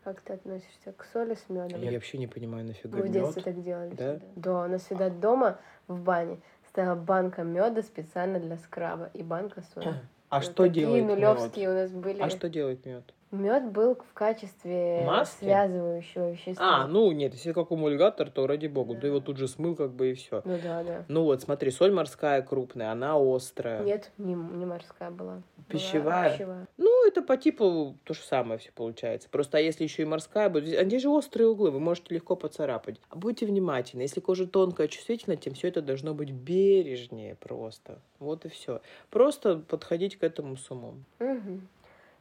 [0.05, 1.83] Как ты относишься к соли с медом?
[1.83, 3.45] я вообще не понимаю, нафига Мы в детстве мед.
[3.45, 3.91] так делали.
[3.91, 3.95] Да?
[4.19, 4.27] всегда.
[4.37, 9.63] Да, у нас всегда дома в бане стояла банка меда специально для скраба и банка
[9.75, 9.95] соли.
[10.29, 11.15] А Вот что такие делает мед?
[11.19, 12.21] нулевские у нас были.
[12.21, 13.15] А что делает мед?
[13.31, 15.45] Мед был в качестве Маски?
[15.45, 16.85] связывающего вещества.
[16.85, 19.07] А, ну нет, если как эмульгатор, то ради бога, ты Да.
[19.09, 20.41] его тут же смыл, как бы и все.
[20.45, 21.05] Ну да, да.
[21.09, 23.83] Ну вот, смотри, соль морская крупная, она острая.
[23.83, 25.29] Нет, не, не морская была.
[25.29, 26.33] Была Пищевая?
[26.33, 26.67] пищевая.
[26.79, 29.29] Ну, это по типу то же самое все получается.
[29.31, 32.35] Просто а если еще и морская будет, здесь- а же острые углы, вы можете легко
[32.37, 33.01] поцарапать.
[33.11, 34.03] А Будьте внимательны.
[34.03, 37.99] Если кожа тонкая, чувствительная, тем все это должно быть бережнее просто.
[38.19, 38.81] Вот и все.
[39.11, 41.05] Просто подходить к этому с умом.
[41.19, 41.69] Мгм.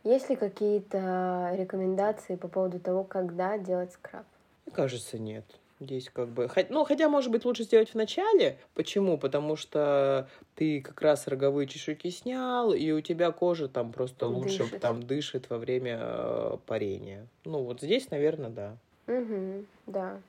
[0.08, 4.26] Есть ли какие-то рекомендации по поводу того, когда делать скраб?
[4.66, 5.44] Мне кажется, нет.
[5.82, 6.50] Здесь как бы...
[6.70, 8.58] Ну, хотя, может быть, лучше сделать в начале.
[8.74, 9.18] Почему?
[9.18, 14.60] Потому что ты как раз роговые чешуйки снял, и у тебя кожа там просто лучше
[14.60, 14.80] дышит.
[14.80, 17.28] там дышит во время э, парения.
[17.44, 18.78] Ну, вот здесь, наверное, да.
[19.08, 20.22] Угу, да.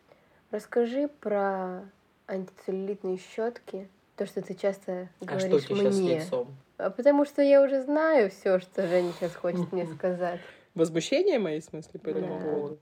[0.51, 1.85] Расскажи про
[2.27, 3.89] антицеллюлитные щетки.
[4.17, 5.93] То, что ты часто говоришь а что тебе мне.
[5.93, 6.57] Сейчас с лицом?
[6.79, 10.41] А потому что я уже знаю все, что Женя сейчас хочет мне сказать.
[10.75, 12.79] Возмущение мои, в смысле, по этому поводу?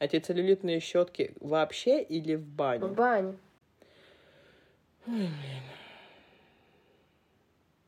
[0.00, 2.84] А те целлюлитные щетки вообще или в бане?
[2.84, 3.36] В бане.
[5.06, 5.28] Ой,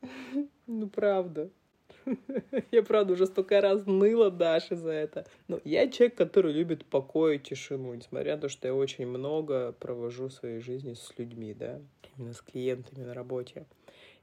[0.01, 0.15] блин.
[0.67, 1.49] Ну, правда.
[2.71, 5.27] Я, правда, уже столько раз ныла Даше за это.
[5.47, 9.73] Но я человек, который любит покой и тишину, несмотря на то, что я очень много
[9.73, 11.79] провожу в своей жизни с людьми, да,
[12.17, 13.65] именно с клиентами на работе.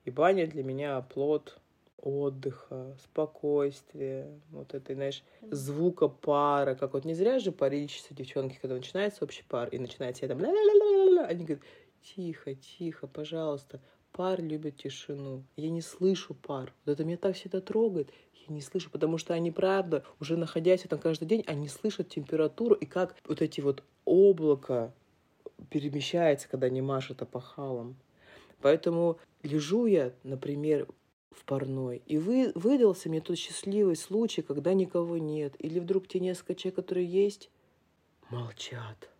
[0.09, 1.59] И баня для меня плод
[1.99, 8.77] отдыха, спокойствия, вот этой, знаешь, звука пара, как вот не зря же паричатся девчонки, когда
[8.77, 11.63] начинается общий пар, и начинается я там ля-ля-ля-ля-ля, они говорят,
[12.01, 15.45] тихо, тихо, пожалуйста, пар любит тишину.
[15.57, 16.73] Я не слышу пар.
[16.87, 18.11] Вот это меня так всегда трогает.
[18.49, 22.75] Я не слышу, потому что они, правда, уже находясь там каждый день, они слышат температуру
[22.75, 24.91] и как вот эти вот облака
[25.69, 27.97] перемещается, когда они машут опахалом.
[28.61, 30.89] Поэтому лежу я, например,
[31.31, 32.03] в парной.
[32.07, 35.55] И вы, выдался мне тот счастливый случай, когда никого нет.
[35.59, 37.51] Или вдруг те несколько человек, которые есть,
[38.31, 39.11] молчат.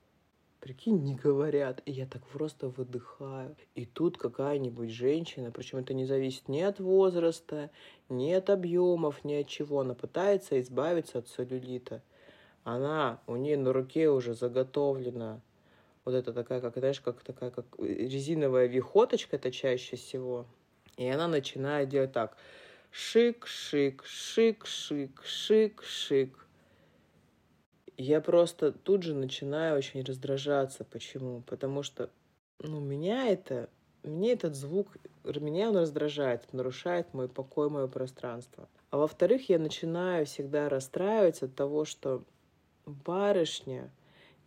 [0.61, 1.83] Прикинь, не говорят.
[1.87, 3.57] И я так просто выдыхаю.
[3.77, 7.71] И тут какая-нибудь женщина, причем это не зависит ни от возраста,
[8.09, 9.81] ни от объемов, ни от чего.
[9.81, 12.03] Она пытается избавиться от целлюлита.
[12.65, 15.41] Она, у нее на руке уже заготовлена
[16.09, 20.47] вот это такая, как, знаешь, как такая, как резиновая вихоточка, это чаще всего.
[20.97, 22.39] И она начинает делать так.
[22.91, 26.47] Шик, шик, шик, шик, шик, шик.
[27.99, 30.83] Я просто тут же начинаю очень раздражаться.
[30.85, 31.43] Почему?
[31.43, 32.09] Потому что,
[32.59, 33.69] ну, меня это,
[34.03, 38.67] мне этот звук, меня он раздражает, нарушает мой покой, мое пространство.
[38.89, 42.25] А во-вторых, я начинаю всегда расстраиваться от того, что
[42.87, 43.91] барышня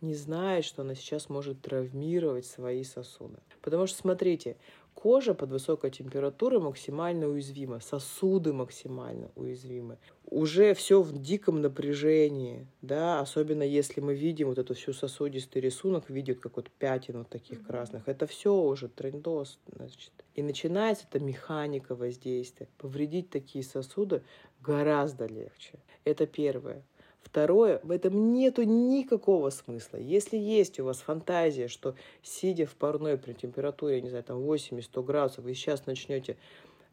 [0.02, 3.38] не знает, что она сейчас может травмировать свои сосуды.
[3.62, 4.56] Потому что, смотрите,
[4.94, 9.98] Кожа под высокой температурой максимально уязвима, сосуды максимально уязвимы.
[10.26, 16.08] Уже все в диком напряжении, да, особенно если мы видим вот эту всю сосудистый рисунок,
[16.08, 17.66] видят как вот пятен вот таких mm-hmm.
[17.66, 18.08] красных.
[18.08, 20.12] Это все уже трендос, значит.
[20.34, 22.68] И начинается эта механика воздействия.
[22.78, 24.22] Повредить такие сосуды
[24.60, 25.80] гораздо легче.
[26.04, 26.84] Это первое.
[27.22, 29.96] Второе, в этом нету никакого смысла.
[29.96, 35.02] Если есть у вас фантазия, что сидя в парной при температуре, не знаю, там 80-100
[35.02, 36.36] градусов, вы сейчас начнете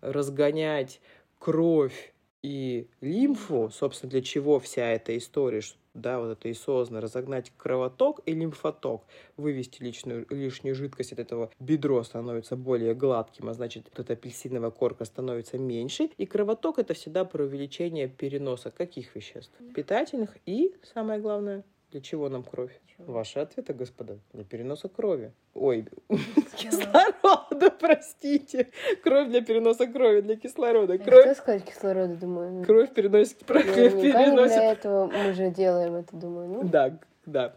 [0.02, 1.02] разгонять
[1.40, 5.62] кровь и лимфу, собственно, для чего вся эта история,
[5.94, 9.04] да, вот это и создано, разогнать кровоток и лимфоток,
[9.38, 14.72] вывести личную, лишнюю жидкость от этого, бедро становится более гладким, а значит, вот эта апельсиновая
[14.72, 19.54] корка становится меньше, и кровоток это всегда про увеличение переноса каких веществ?
[19.74, 22.72] Питательных и, самое главное, для чего нам кровь?
[22.98, 25.32] Ваши ответы, господа, для переноса крови.
[25.54, 25.86] Ой,
[26.56, 28.70] кислорода, простите.
[29.04, 30.98] Кровь для переноса крови, для кислорода.
[30.98, 31.24] Кровь...
[31.24, 32.66] Что сказать кислорода, думаю?
[32.66, 33.38] Кровь переносит...
[33.46, 34.56] переносит...
[34.56, 36.50] Для этого мы же делаем это, думаю.
[36.50, 36.64] Ну?
[36.64, 37.56] Да, да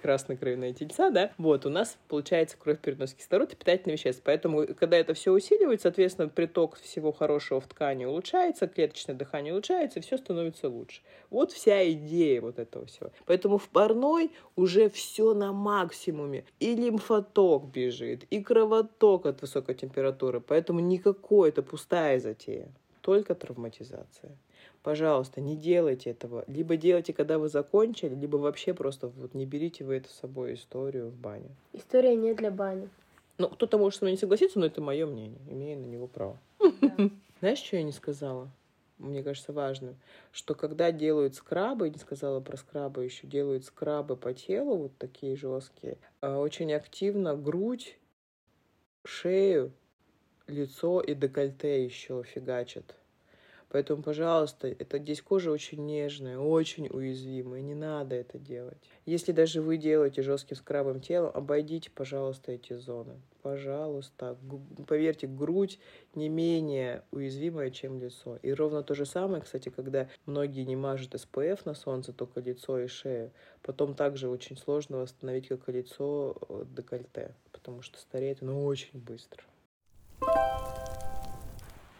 [0.00, 4.22] краснокровные тельца, да, вот, у нас получается кровь переносит кислород и питательные вещества.
[4.24, 10.00] Поэтому, когда это все усиливается, соответственно, приток всего хорошего в ткани улучшается, клеточное дыхание улучшается,
[10.00, 11.02] все становится лучше.
[11.30, 13.10] Вот вся идея вот этого всего.
[13.26, 16.44] Поэтому в парной уже все на максимуме.
[16.58, 20.40] И лимфоток бежит, и кровоток от высокой температуры.
[20.40, 22.68] Поэтому никакой это пустая затея.
[23.00, 24.36] Только травматизация
[24.82, 26.44] пожалуйста, не делайте этого.
[26.46, 30.54] Либо делайте, когда вы закончили, либо вообще просто вот не берите вы это с собой
[30.54, 31.50] историю в баню.
[31.72, 32.88] История не для бани.
[33.38, 35.40] Ну, кто-то может со мной не согласиться, но это мое мнение.
[35.48, 36.38] Имею на него право.
[37.40, 38.50] Знаешь, что я не сказала?
[38.98, 39.96] Мне кажется важным,
[40.30, 45.36] что когда делают скрабы, не сказала про скрабы еще, делают скрабы по телу, вот такие
[45.36, 47.98] жесткие, а, очень активно грудь,
[49.06, 49.72] шею,
[50.50, 52.94] лицо и декольте еще фигачат.
[53.70, 58.78] Поэтому, пожалуйста, это здесь кожа очень нежная, очень уязвимая, не надо это делать.
[59.06, 63.14] Если даже вы делаете жестким скрабом тело, обойдите, пожалуйста, эти зоны.
[63.42, 64.36] Пожалуйста.
[64.88, 65.78] Поверьте, грудь
[66.16, 68.38] не менее уязвимая, чем лицо.
[68.42, 72.80] И ровно то же самое, кстати, когда многие не мажут СПФ на солнце, только лицо
[72.80, 73.30] и шею,
[73.62, 78.98] потом также очень сложно восстановить, как и лицо, э, декольте, потому что стареет оно очень
[78.98, 79.44] быстро.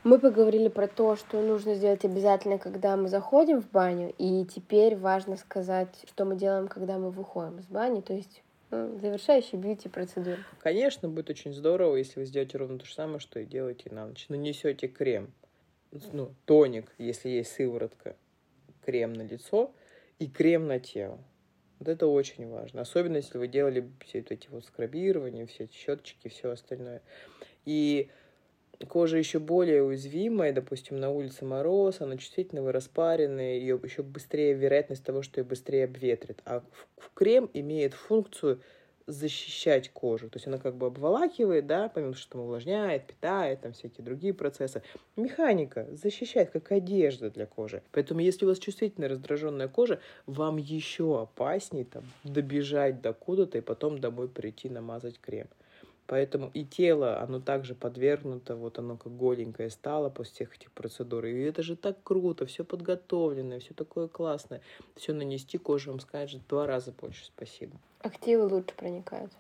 [0.03, 4.97] Мы поговорили про то, что нужно сделать обязательно, когда мы заходим в баню, и теперь
[4.97, 10.39] важно сказать, что мы делаем, когда мы выходим из бани, то есть Ну, завершающая бьюти-процедура.
[10.61, 14.07] Конечно, будет очень здорово, если вы сделаете ровно то же самое, что и делаете на
[14.07, 14.27] ночь.
[14.29, 15.33] Нанесете крем,
[16.13, 18.15] ну, тоник, если есть сыворотка,
[18.85, 19.73] крем на лицо
[20.21, 21.19] и крем на тело.
[21.81, 22.83] Вот это очень важно.
[22.83, 27.03] Особенно, если вы делали все эти вот скрабирования, все эти щеточки, все остальное.
[27.65, 28.09] И
[28.88, 34.55] кожа еще более уязвимая, допустим, на улице мороз, она чувствительная, вы распаренная, ее еще быстрее
[34.55, 36.40] вероятность того, что ее быстрее обветрит.
[36.45, 36.62] А
[36.97, 38.61] в крем имеет функцию
[39.07, 40.29] защищать кожу.
[40.29, 44.33] То есть она как бы обволакивает, да, помимо что там увлажняет, питает, там всякие другие
[44.33, 44.83] процессы.
[45.16, 47.83] Механика защищает, как одежда для кожи.
[47.93, 53.62] Поэтому если у вас чувствительная раздраженная кожа, вам еще опаснее там добежать до куда-то и
[53.62, 55.49] потом домой прийти намазать крем.
[56.11, 61.25] Поэтому и тело, оно также подвергнуто, вот оно как голенькое стало после всех этих процедур.
[61.25, 64.61] И это же так круто, все подготовленное, все такое классное.
[64.96, 67.77] Все нанести кожу вам скажет два раза больше спасибо.
[68.01, 69.31] Активы лучше проникают.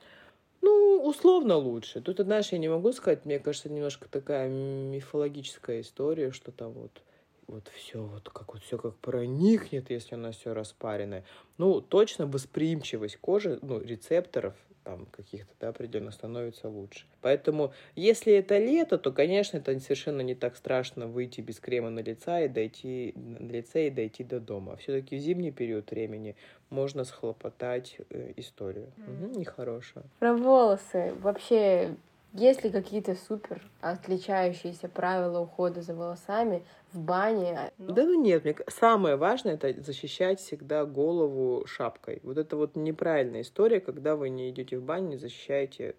[0.60, 2.00] Ну, условно лучше.
[2.02, 7.02] Тут, знаешь, я не могу сказать, мне кажется, немножко такая мифологическая история, что там вот
[7.48, 11.24] вот все вот как вот все как проникнет, если у нас все распаренное.
[11.58, 17.04] Ну, точно восприимчивость кожи, ну, рецепторов там каких-то да, определенно становится лучше.
[17.20, 22.00] Поэтому, если это лето, то, конечно, это совершенно не так страшно выйти без крема на
[22.00, 24.76] лица и дойти на лице и дойти до дома.
[24.76, 26.36] Все-таки в зимний период времени
[26.70, 28.92] можно схлопотать э, историю.
[28.96, 29.24] Mm.
[29.24, 30.04] Угу, нехорошую.
[30.18, 31.12] Про волосы.
[31.20, 31.94] Вообще,
[32.32, 37.72] есть ли какие-то супер отличающиеся правила ухода за волосами в бане?
[37.78, 37.92] Ну...
[37.92, 42.20] Да ну нет, мне самое важное это защищать всегда голову шапкой.
[42.22, 45.96] Вот это вот неправильная история, когда вы не идете в баню, не защищаете,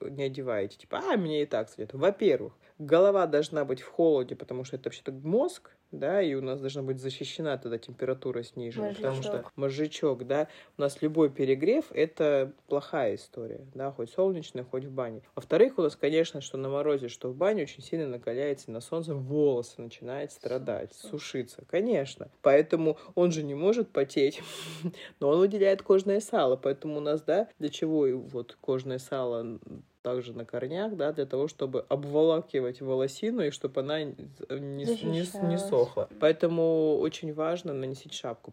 [0.00, 0.76] э, не одеваете.
[0.76, 1.94] Типа, а, мне и так светит.
[1.94, 6.60] Во-первых, голова должна быть в холоде, потому что это вообще-то мозг, да, и у нас
[6.60, 9.02] должна быть защищена тогда температура снижена, мозжечок.
[9.02, 10.48] потому что мозжечок, да,
[10.78, 15.22] у нас любой перегрев— это плохая история, да, хоть солнечная, хоть в бане.
[15.34, 19.14] Во-вторых, у нас, конечно, что на морозе, что в бане очень сильно накаляется на солнце,
[19.14, 21.10] волосы начинают страдать, Сушится.
[21.10, 22.30] сушиться, конечно.
[22.42, 24.40] Поэтому он же не может потеть,
[25.20, 29.58] но он выделяет кожное сало, поэтому у нас, да, для чего вот кожное сало
[30.02, 34.14] также на корнях, да, для того, чтобы обволакивать волосину и чтобы она не,
[34.48, 36.08] не, не сохла.
[36.20, 38.52] Поэтому очень важно наносить шапку.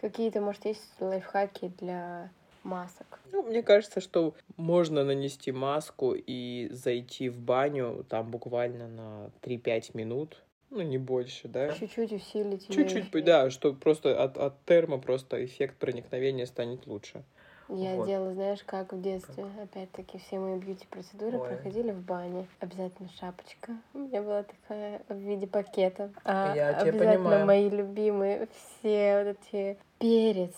[0.00, 2.30] Какие-то, может, есть лайфхаки для
[2.62, 3.20] масок?
[3.32, 9.90] Ну, мне кажется, что можно нанести маску и зайти в баню там буквально на 3-5
[9.94, 10.42] минут.
[10.70, 11.72] Ну, не больше, да?
[11.72, 12.68] Чуть-чуть усилить.
[12.68, 17.22] Чуть-чуть, да, что просто от, от термо просто эффект проникновения станет лучше.
[17.68, 18.06] Я вот.
[18.06, 19.46] делала, знаешь, как в детстве.
[19.62, 21.48] Опять-таки, все мои бьюти-процедуры Ой.
[21.48, 22.46] проходили в бане.
[22.60, 23.72] Обязательно шапочка.
[23.94, 26.10] У меня была такая в виде пакета.
[26.24, 27.46] А Я тебя обязательно понимаю.
[27.46, 30.54] мои любимые все вот эти перец,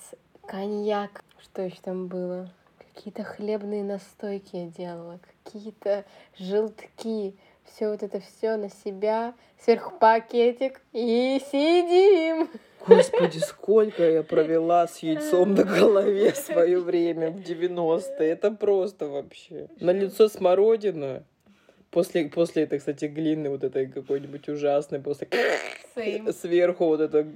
[0.47, 1.23] коньяк.
[1.39, 2.51] Что еще там было?
[2.79, 6.05] Какие-то хлебные настойки я делала, какие-то
[6.39, 7.37] желтки.
[7.65, 12.16] Все вот это все на себя, сверху пакетик и сидим.
[12.87, 18.29] Господи, сколько я провела с яйцом на голове в свое время в 90-е.
[18.31, 19.69] Это просто вообще.
[19.81, 21.25] На лицо смородина.
[21.91, 25.29] После, после этой, кстати, глины вот этой какой-нибудь ужасной, после
[25.95, 26.31] Same.
[26.33, 27.27] сверху вот это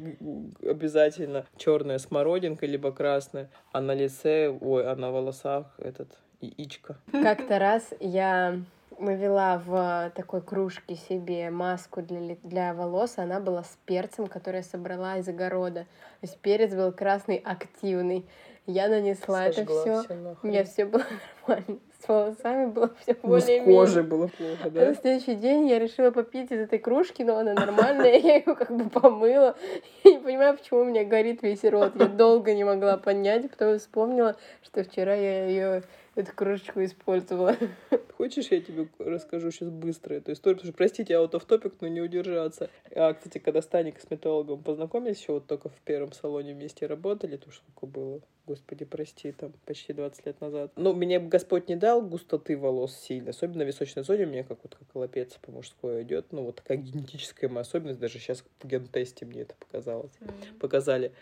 [0.63, 6.09] обязательно черная смородинка, либо красная, а на лице, ой, а на волосах этот
[6.43, 6.99] яичко.
[7.11, 8.61] Как-то раз я
[9.01, 13.15] вывела в такой кружке себе маску для, для волос.
[13.17, 15.81] Она была с перцем, который я собрала из огорода.
[16.21, 18.27] То есть перец был красный, активный.
[18.67, 20.37] Я нанесла Сожгла это все.
[20.43, 21.05] У меня все было
[21.49, 21.79] нормально.
[22.03, 24.87] С волосами было все более С кожей было плохо, да?
[24.87, 28.71] На следующий день я решила попить из этой кружки, но она нормальная, я ее как
[28.71, 29.57] бы помыла.
[30.05, 31.93] Я не понимаю, почему у меня горит весь рот.
[31.97, 35.83] Я долго не могла понять, потом вспомнила, что вчера я ее
[36.15, 37.57] эту кружечку использовала.
[38.17, 40.59] Хочешь, я тебе расскажу сейчас быстро эту историю?
[40.59, 42.69] Потому что, простите, я вот в топик, но не удержаться.
[42.95, 47.37] А, кстати, когда с Таней косметологом познакомились, еще вот только в первом салоне вместе работали,
[47.37, 50.73] то сколько было, господи, прости, там почти 20 лет назад.
[50.77, 54.59] Ну, мне Господь не дал густоты волос сильно, особенно в височной зоне у меня как
[54.63, 58.67] вот как лапец по мужской идет, ну, вот такая генетическая моя особенность, даже сейчас в
[58.67, 60.59] гентесте мне это показалось, mm-hmm.
[60.59, 61.13] показали.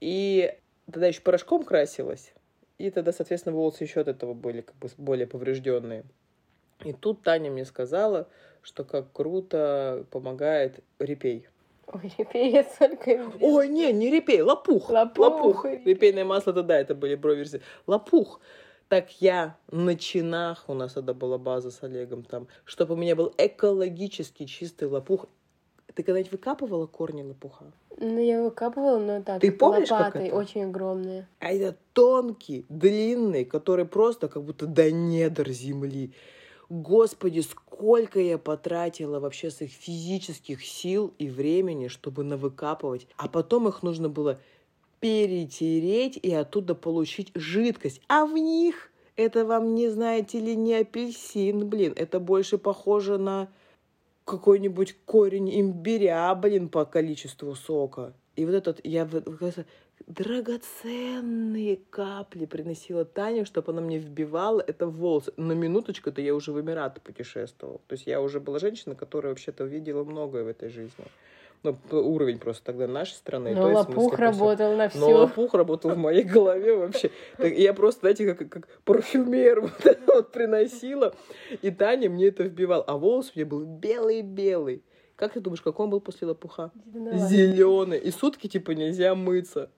[0.00, 0.54] И
[0.86, 2.32] тогда еще порошком красилась,
[2.78, 6.04] и тогда, соответственно, волосы еще от этого были как бы более поврежденные.
[6.84, 8.28] И тут Таня мне сказала,
[8.62, 11.48] что как круто помогает репей.
[11.92, 14.90] Ой, репей я только Ой, не, не репей, лопух.
[14.90, 15.18] Лопух.
[15.18, 15.64] лопух.
[15.64, 17.62] Репейное масло, это да, это были броверсы.
[17.86, 18.40] Лопух.
[18.88, 23.16] Так я на чинах, у нас тогда была база с Олегом там, чтобы у меня
[23.16, 25.26] был экологически чистый лопух,
[25.98, 27.72] Ты когда-нибудь выкапывала корни лопуха?
[27.96, 30.36] Ну, я выкапывала, но так, Ты помнишь, как лопатой, это?
[30.36, 31.26] очень огромные.
[31.40, 36.12] А это тонкий, длинный, который просто как будто до недр земли.
[36.68, 43.08] Господи, сколько я потратила вообще своих физических сил и времени, чтобы навыкапывать.
[43.16, 44.38] А потом их нужно было
[45.00, 48.02] перетереть и оттуда получить жидкость.
[48.06, 51.92] А в них это вам, не знаете ли, не апельсин, блин.
[51.96, 53.48] Это больше похоже на
[54.28, 58.12] какой-нибудь корень имбиря, блин, по количеству сока.
[58.36, 59.08] И вот этот, я
[60.06, 65.32] драгоценные капли приносила Таня, чтобы она мне вбивала это в волосы.
[65.36, 67.80] На минуточку-то я уже в Эмираты путешествовала.
[67.88, 71.04] То есть я уже была женщина, которая вообще-то увидела многое в этой жизни.
[71.62, 73.54] Ну, уровень просто тогда нашей страны.
[73.54, 75.10] Но в лопух смысле, работал на но всю.
[75.10, 77.10] лопух работал в моей голове вообще.
[77.36, 81.14] Так Я просто, знаете, как, как парфюмер вот вот приносила.
[81.62, 82.84] И Таня мне это вбивала.
[82.84, 84.82] А волос у меня был белый-белый.
[85.16, 86.70] Как ты думаешь, какой он был после лопуха?
[86.86, 87.98] Зеленый.
[87.98, 89.70] И сутки типа нельзя мыться.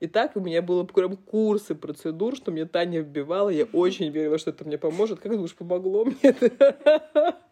[0.00, 3.48] И так у меня было прям курсы процедур, что мне Таня вбивала.
[3.48, 5.18] Я очень верила, что это мне поможет.
[5.18, 7.36] Как ты думаешь, помогло мне это?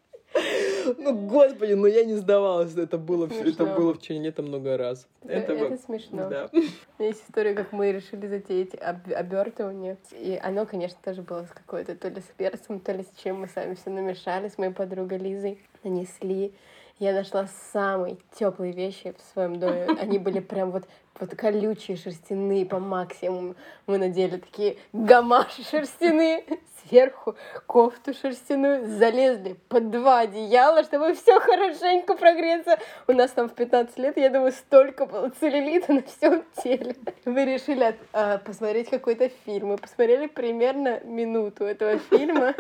[0.99, 2.75] Ну, господи, ну я не сдавалась.
[2.77, 5.07] Это было, в- это было в течение лета много раз.
[5.25, 6.29] Это, смешно.
[6.29, 6.49] Да.
[6.53, 9.97] У меня есть история, как мы решили затеять об- обертывание.
[10.13, 13.41] И оно, конечно, тоже было с какой-то то ли с перцем, то ли с чем
[13.41, 15.59] мы сами все намешали с моей подругой Лизой.
[15.85, 16.53] Нанесли.
[16.99, 19.85] Я нашла самые теплые вещи в своем доме.
[20.01, 20.85] Они были прям вот,
[21.21, 23.55] вот колючие, шерстяные по максимуму.
[23.87, 26.45] Мы надели такие гамаши шерстяные,
[26.83, 27.37] сверху
[27.67, 32.79] кофту шерстяную, залезли под два одеяла, чтобы все хорошенько прогреться.
[33.07, 36.97] У нас там в 15 лет, я думаю, столько было целлюлита на всем теле.
[37.25, 39.69] Мы решили а, посмотреть какой-то фильм.
[39.69, 42.55] Мы посмотрели примерно минуту этого фильма.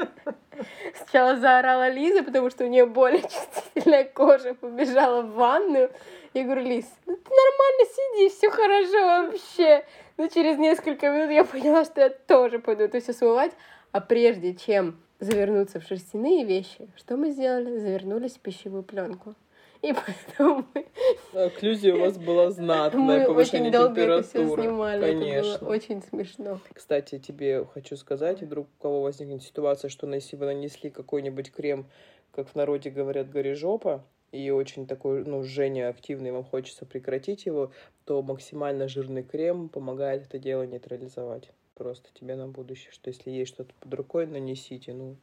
[0.97, 5.91] Сначала заорала Лиза, потому что у нее более чувствительная кожа, побежала в ванную.
[6.35, 9.85] Я говорю, Лиз, ну ты нормально сиди, все хорошо вообще.
[10.17, 13.53] Но через несколько минут я поняла, что я тоже пойду это все смывать.
[13.93, 17.79] А прежде чем завернуться в шерстяные вещи, что мы сделали?
[17.79, 19.35] Завернулись в пищевую пленку.
[19.83, 19.93] И
[20.39, 25.01] поэтому мы, Окклюзия у вас была знатная, мы повышение очень долго это все снимали.
[25.01, 25.51] Конечно.
[25.51, 26.61] Это было очень смешно.
[26.73, 31.87] Кстати, тебе хочу сказать, вдруг у кого возникнет ситуация, что если вы нанесли какой-нибудь крем,
[32.33, 37.73] как в народе говорят, горежопа, и очень такой, ну, жжение активный, вам хочется прекратить его,
[38.05, 41.51] то максимально жирный крем помогает это дело нейтрализовать.
[41.75, 44.93] Просто тебе на будущее, что если есть что-то под рукой, нанесите.
[44.93, 45.17] Ну,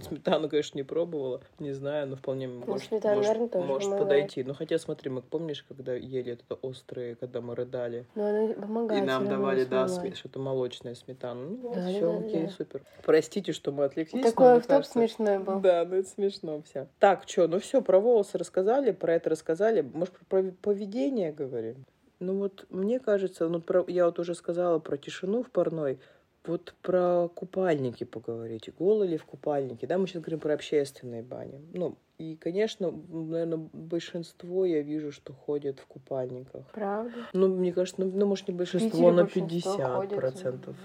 [0.00, 4.08] сметану, конечно, не пробовала, не знаю, но вполне может, сметана, может, наверное, тоже может помогает.
[4.08, 4.44] подойти.
[4.44, 8.06] Ну, хотя, смотри, мы помнишь, когда ели это острые, когда мы рыдали?
[8.14, 9.02] Но она помогает.
[9.02, 11.40] И нам давали, да, сме- что-то молочная сметана.
[11.40, 12.50] Ну, вот, Да, все, да, окей, да.
[12.50, 12.82] супер.
[13.04, 14.22] Простите, что мы отвлеклись.
[14.24, 15.58] но Такой мне автоп кажется- смешной был.
[15.60, 16.86] Да, ну это смешно все.
[17.00, 19.80] Так, что, ну все, про волосы рассказали, про это рассказали.
[19.80, 21.84] Может, про про поведение говорим?
[22.20, 25.98] Ну вот, мне кажется, ну про, я вот уже сказала про тишину в парной,
[26.46, 28.70] вот про купальники поговорить.
[28.78, 29.86] Голый ли в купальнике?
[29.86, 31.60] Да, мы сейчас говорим про общественные бани.
[31.72, 36.66] Ну, и, конечно, наверное, большинство я вижу, что ходят в купальниках.
[36.72, 37.12] Правда?
[37.32, 40.76] Ну, мне кажется, ну, ну, может, не большинство, большинство 50 ходит процентов.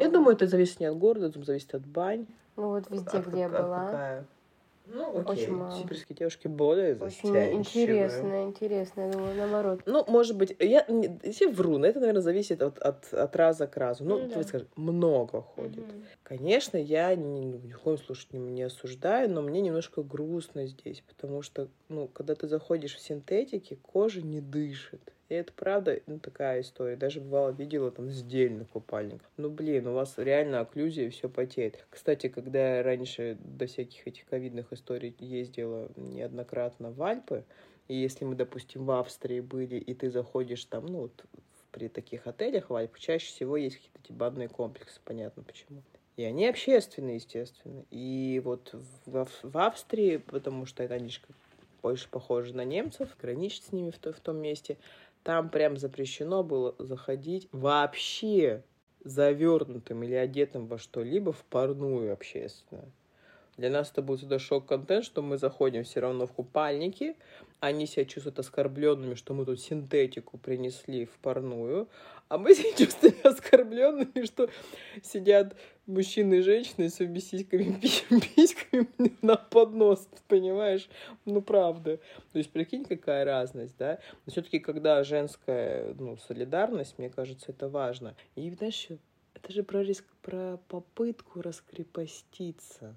[0.00, 2.26] Я думаю, это зависит не от города, это зависит от бань.
[2.56, 3.86] Ну вот везде, От где я от была.
[3.86, 4.26] какая.
[4.92, 5.48] Ну, Очень окей.
[5.48, 5.78] мало.
[5.80, 7.54] Сибирские девушки более Очень застенчивые.
[7.54, 9.00] интересно, интересно.
[9.02, 9.80] Я думала, наоборот.
[9.86, 10.86] Ну, может быть, я
[11.30, 14.04] все вру, но это, наверное, зависит от, от, от раза к разу.
[14.04, 14.48] Ну, Ну давай да.
[14.48, 15.86] скажем, много ходит.
[15.86, 16.04] Мгм.
[16.22, 21.02] Конечно, я ни, ни в коем случае не, не осуждаю, но мне немножко грустно здесь,
[21.06, 25.00] потому что, ну, когда ты заходишь в синтетики, кожа не дышит.
[25.30, 26.96] И это правда, ну, такая история.
[26.96, 29.22] Даже бывало видела там сдельный купальник.
[29.36, 31.86] Ну, блин, у вас реально окклюзия, все потеет.
[31.88, 37.44] Кстати, когда я раньше до всяких этих ковидных историй ездила неоднократно в Альпы,
[37.86, 41.24] и если мы, допустим, в Австрии были, и ты заходишь там, ну, вот
[41.70, 45.82] при таких отелях в Альпах, чаще всего есть какие-то эти банные комплексы, понятно почему.
[46.16, 47.84] И они общественные, естественно.
[47.92, 48.74] И вот
[49.06, 51.36] в, в Австрии, потому что это они ж как
[51.82, 54.76] больше похожи на немцев, граничит с ними в, в том месте,
[55.22, 58.62] там прям запрещено было заходить вообще
[59.04, 62.90] завернутым или одетым во что-либо в парную общественную.
[63.56, 67.16] Для нас это был всегда шок-контент, что мы заходим все равно в купальники,
[67.60, 71.88] они себя чувствуют оскорбленными, что мы тут синтетику принесли в парную,
[72.28, 74.48] а мы себя чувствуем оскорбленными, что
[75.02, 75.56] сидят
[75.86, 78.88] мужчины и женщины с своими сиськами, пи- письками
[79.20, 80.88] на поднос, понимаешь?
[81.26, 81.98] Ну, правда.
[82.32, 83.98] То есть, прикинь, какая разность, да?
[84.24, 88.16] Но все-таки, когда женская, ну, солидарность, мне кажется, это важно.
[88.36, 88.88] И, знаешь,
[89.34, 92.94] это же про, риск, про попытку раскрепоститься.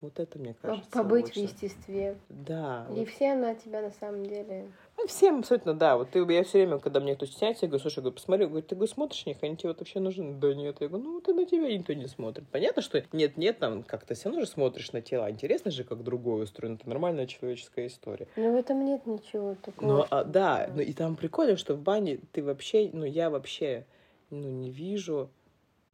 [0.00, 1.40] Вот это, мне кажется, Побыть лучше.
[1.40, 2.16] в естестве.
[2.30, 2.86] Да.
[2.90, 3.08] И вот.
[3.08, 4.72] все на тебя на самом деле.
[4.96, 5.98] Ну, всем абсолютно, да.
[5.98, 8.46] Вот ты, я все время, когда мне кто стесняется, я говорю, слушай, я говорю, посмотри,
[8.46, 10.32] говорю, ты говорю, смотришь них, они тебе вот вообще нужны?
[10.32, 10.78] Да нет.
[10.80, 12.48] Я говорю, ну, ты на тебя никто не смотрит.
[12.48, 15.30] Понятно, что нет-нет, там как-то все равно же смотришь на тела.
[15.30, 16.76] Интересно же, как другое устроено.
[16.76, 18.26] Это нормальная человеческая история.
[18.36, 19.86] Но в этом нет ничего такого.
[19.86, 23.84] Ну, а, да, ну и там прикольно, что в бане ты вообще, ну, я вообще,
[24.30, 25.28] ну, не вижу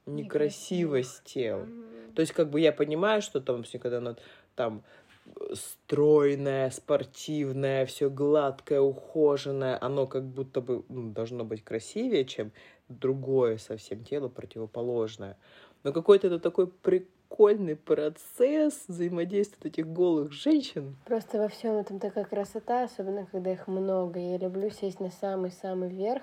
[0.06, 1.58] некрасивость тел.
[1.58, 1.85] Мгм.
[2.16, 4.16] То есть, как бы я понимаю, что там, когда оно
[4.54, 4.82] там
[5.26, 12.52] э, стройное, спортивное, все гладкое, ухоженное, оно как будто бы ну, должно быть красивее, чем
[12.88, 15.36] другое совсем тело противоположное.
[15.84, 20.96] Но какой-то это такой прикольный процесс взаимодействия этих голых женщин.
[21.04, 24.18] Просто во всем этом такая красота, особенно когда их много.
[24.18, 26.22] Я люблю сесть на самый-самый верх,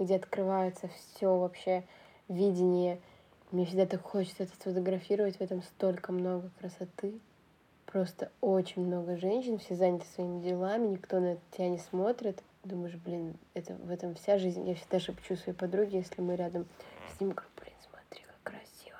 [0.00, 1.84] где открывается все вообще
[2.26, 3.00] видение.
[3.50, 7.18] Мне всегда так хочется это сфотографировать, в этом столько много красоты.
[7.86, 12.42] Просто очень много женщин, все заняты своими делами, никто на тебя не смотрит.
[12.62, 14.68] Думаешь, блин, это в этом вся жизнь.
[14.68, 16.66] Я всегда шепчу своей подруге, если мы рядом
[17.16, 18.98] с ним, говорю, блин, смотри, как красиво.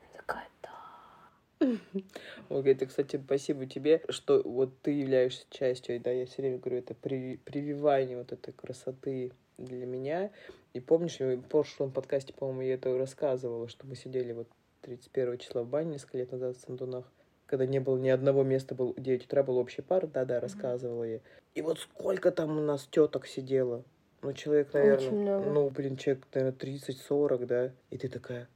[0.00, 2.02] Она такая, да.
[2.48, 6.78] Ой, это, кстати, спасибо тебе, что вот ты являешься частью, да, я все время говорю,
[6.78, 10.30] это при, прививание вот этой красоты для меня.
[10.74, 14.48] И помнишь, в прошлом подкасте, по-моему, я это рассказывала, что мы сидели вот
[14.82, 17.10] 31 числа в бане несколько лет назад в Сандунах,
[17.46, 21.20] когда не было ни одного места, был 9 утра был общий пар, да-да, рассказывала я.
[21.54, 23.84] И вот сколько там у нас теток сидело?
[24.22, 27.72] Ну, человек, наверное, ну, блин, человек, наверное, 30-40, да?
[27.90, 28.48] И ты такая,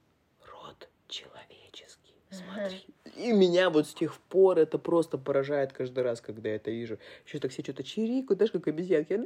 [0.45, 2.87] род человеческий, смотри.
[3.17, 6.99] И меня вот с тех пор это просто поражает каждый раз, когда я это вижу.
[7.27, 9.21] Еще так все что-то чирикают, знаешь, как обезьянки.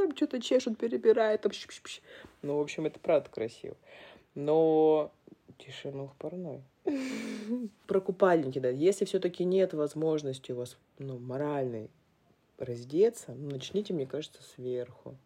[0.00, 1.42] Там что-то чешут, перебирают.
[1.42, 2.00] Там щ- щ- щ.
[2.40, 3.76] Ну, в общем, это правда красиво.
[4.34, 5.12] Но
[5.58, 6.62] тишину в парной.
[7.86, 8.70] Про купальники, да.
[8.70, 11.90] Если все-таки нет возможности у вас, ну, моральной
[12.56, 15.16] раздеться, ну, начните, мне кажется, сверху.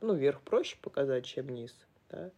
[0.00, 1.72] Ну, вверх проще показать, чем низ,
[2.10, 2.32] да.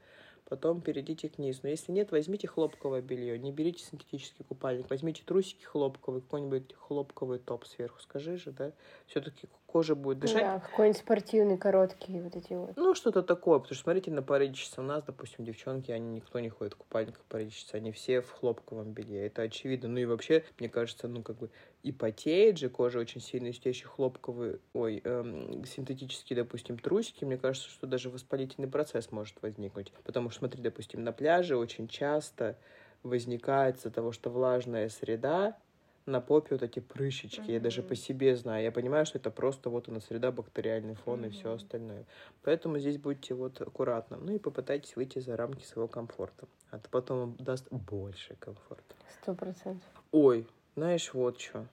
[0.45, 1.61] Потом перейдите к низу.
[1.63, 3.39] Но если нет, возьмите хлопковое белье.
[3.39, 4.89] Не берите синтетический купальник.
[4.91, 8.01] Возьмите трусики хлопковые, какой-нибудь хлопковый топ сверху.
[8.01, 8.73] Скажи же, да?
[9.07, 10.41] Все-таки кожа будет дышать.
[10.41, 12.73] Да, какой-нибудь спортивный, короткий, вот эти вот.
[12.77, 14.81] Ну, что-то такое, потому что смотрите на паричице.
[14.81, 18.93] У нас, допустим, девчонки, они никто не ходит в купальниках паричице, они все в хлопковом
[18.93, 19.27] белье.
[19.27, 19.91] Это очевидно.
[19.91, 21.51] Ну и вообще, мне кажется, ну как бы
[21.83, 27.37] и потеет же кожа очень сильно, если еще хлопковые, ой, эм, синтетические, допустим, трусики, мне
[27.37, 29.93] кажется, что даже воспалительный процесс может возникнуть.
[30.05, 32.57] Потому что, смотри, допустим, на пляже очень часто
[33.03, 35.59] возникает из-за того, что влажная среда,
[36.07, 38.63] на попе вот эти прыщички, я даже по себе знаю.
[38.63, 42.07] Я понимаю, что это просто вот она среда, бактериальный фон и все остальное.
[42.43, 44.17] Поэтому здесь будьте вот аккуратно.
[44.17, 46.47] Ну и попытайтесь выйти за рамки своего комфорта.
[46.71, 48.95] А то потом вам даст больше комфорта.
[49.21, 49.89] Сто процентов.
[50.13, 50.47] Ой,
[50.77, 51.67] знаешь, вот что.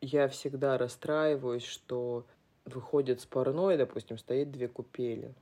[0.00, 2.24] Я всегда расстраиваюсь, что
[2.64, 5.34] выходят с парной, допустим, стоит две купели.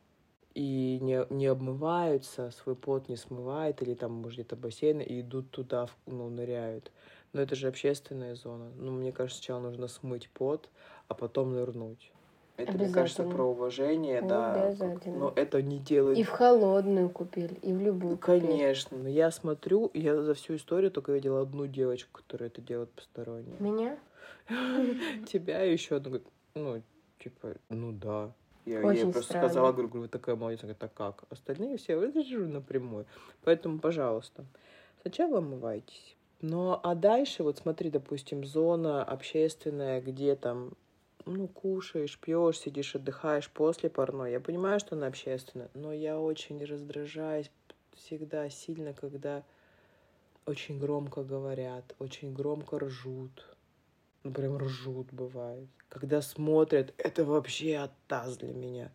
[0.54, 5.50] И не, не обмываются, свой пот не смывает, или там, может, где-то бассейн, и идут
[5.50, 6.90] туда, ну, ныряют.
[7.32, 8.70] Но это же общественная зона.
[8.76, 10.68] Ну, мне кажется, сначала нужно смыть пот,
[11.08, 12.10] а потом нырнуть.
[12.56, 14.74] Это, мне кажется, про уважение, да.
[14.78, 15.06] как-.
[15.06, 18.40] Но это не делает И в холодную купили, и в любую ну, купили.
[18.40, 22.90] Конечно, но я смотрю, я за всю историю только видела одну девочку, которая это делает
[22.90, 23.56] посторонняя.
[23.60, 23.98] Меня?
[25.26, 26.20] Тебя и еще одну,
[26.54, 26.82] ну,
[27.18, 28.32] типа, ну да.
[28.66, 29.48] Я Очень ей просто странно.
[29.48, 31.24] сказала, говорю, говорю, вы такая молодец, она говорит, а как?
[31.30, 33.06] Остальные все выдержу напрямую.
[33.42, 34.44] Поэтому, пожалуйста,
[35.00, 36.16] сначала омывайтесь.
[36.42, 40.72] Ну, а дальше, вот смотри, допустим, зона общественная, где там,
[41.26, 44.32] ну, кушаешь, пьешь, сидишь, отдыхаешь после парной.
[44.32, 47.50] Я понимаю, что она общественная, но я очень раздражаюсь
[47.94, 49.44] всегда сильно, когда
[50.46, 53.46] очень громко говорят, очень громко ржут.
[54.24, 55.68] Ну, прям ржут бывает.
[55.90, 58.92] Когда смотрят, это вообще оттаз для меня.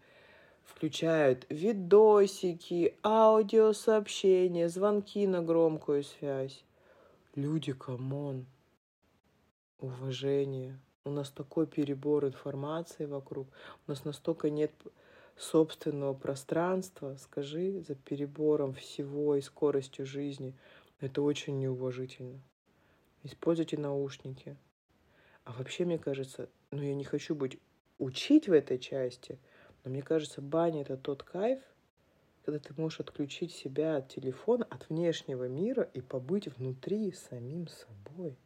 [0.64, 6.64] Включают видосики, аудиосообщения, звонки на громкую связь.
[7.36, 8.45] Люди, come on.
[9.80, 10.80] Уважение.
[11.04, 13.50] У нас такой перебор информации вокруг.
[13.86, 14.72] У нас настолько нет
[15.36, 17.18] собственного пространства.
[17.20, 20.56] Скажи, за перебором всего и скоростью жизни.
[21.02, 22.40] Это очень неуважительно.
[23.24, 24.56] Используйте наушники.
[25.44, 27.60] А вообще, мне кажется, ну я не хочу быть
[27.98, 29.40] учить в этой части,
[29.84, 31.60] но мне кажется, баня это тот кайф,
[32.46, 38.38] когда ты можешь отключить себя от телефона, от внешнего мира и побыть внутри самим собой.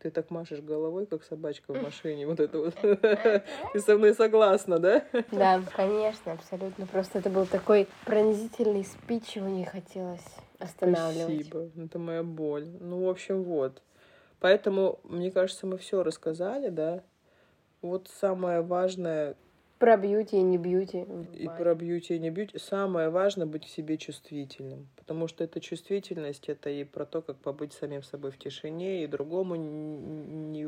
[0.00, 2.26] Ты так машешь головой, как собачка в машине.
[2.26, 2.74] Вот это вот.
[3.72, 5.04] Ты со мной согласна, да?
[5.32, 6.86] Да, конечно, абсолютно.
[6.86, 10.24] Просто это был такой пронзительный спич, его не хотелось
[10.60, 11.46] останавливать.
[11.46, 11.84] Спасибо.
[11.84, 12.68] Это моя боль.
[12.80, 13.82] Ну, в общем, вот.
[14.38, 17.02] Поэтому, мне кажется, мы все рассказали, да.
[17.82, 19.36] Вот самое важное
[19.78, 21.06] Про бьюти и не бьюти.
[21.34, 22.58] и про бьюти, и не бьюти.
[22.58, 24.88] Самое важное быть к себе чувствительным.
[24.96, 29.06] Потому что эта чувствительность, это и про то, как побыть самим собой в тишине, и
[29.06, 30.66] другому не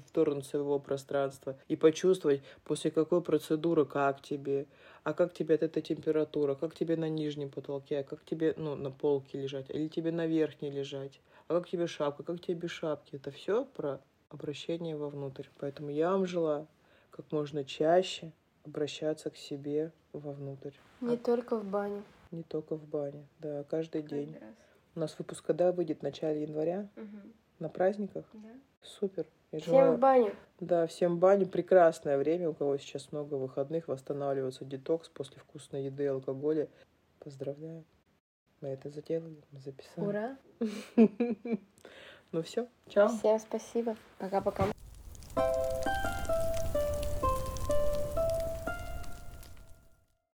[0.00, 1.56] вторгнуться в его пространство.
[1.68, 4.66] И почувствовать, после какой процедуры, как тебе,
[5.02, 8.74] а как тебе от этой температуры, как тебе на нижнем потолке, а как тебе, ну,
[8.74, 12.70] на полке лежать, или тебе на верхней лежать, а как тебе шапка, как тебе без
[12.70, 13.16] шапки.
[13.16, 15.46] Это все про обращение вовнутрь.
[15.58, 16.66] Поэтому я вам желаю
[17.10, 18.32] как можно чаще
[18.64, 20.72] обращаться к себе вовнутрь.
[21.00, 22.02] Не только в бане.
[22.30, 24.34] Не только в бане, да, каждый день.
[24.40, 24.50] Раз.
[24.94, 26.00] У нас выпуск когда выйдет?
[26.00, 26.88] В начале января?
[26.96, 27.32] Мгм.
[27.58, 28.24] На праздниках?
[28.32, 28.48] Да.
[28.82, 29.26] Супер.
[29.52, 30.34] Я Всем желаю- в баню.
[30.60, 31.46] Да, всем баню.
[31.46, 36.68] Прекрасное время, у кого сейчас много выходных, восстанавливаться детокс после вкусной еды и алкоголя.
[37.18, 37.84] Поздравляю.
[38.60, 40.06] Мы это заделали, мы записали.
[40.06, 40.36] Ура.
[42.32, 43.08] Ну все, чао.
[43.08, 43.94] Всем спасибо.
[44.18, 44.71] Пока-пока.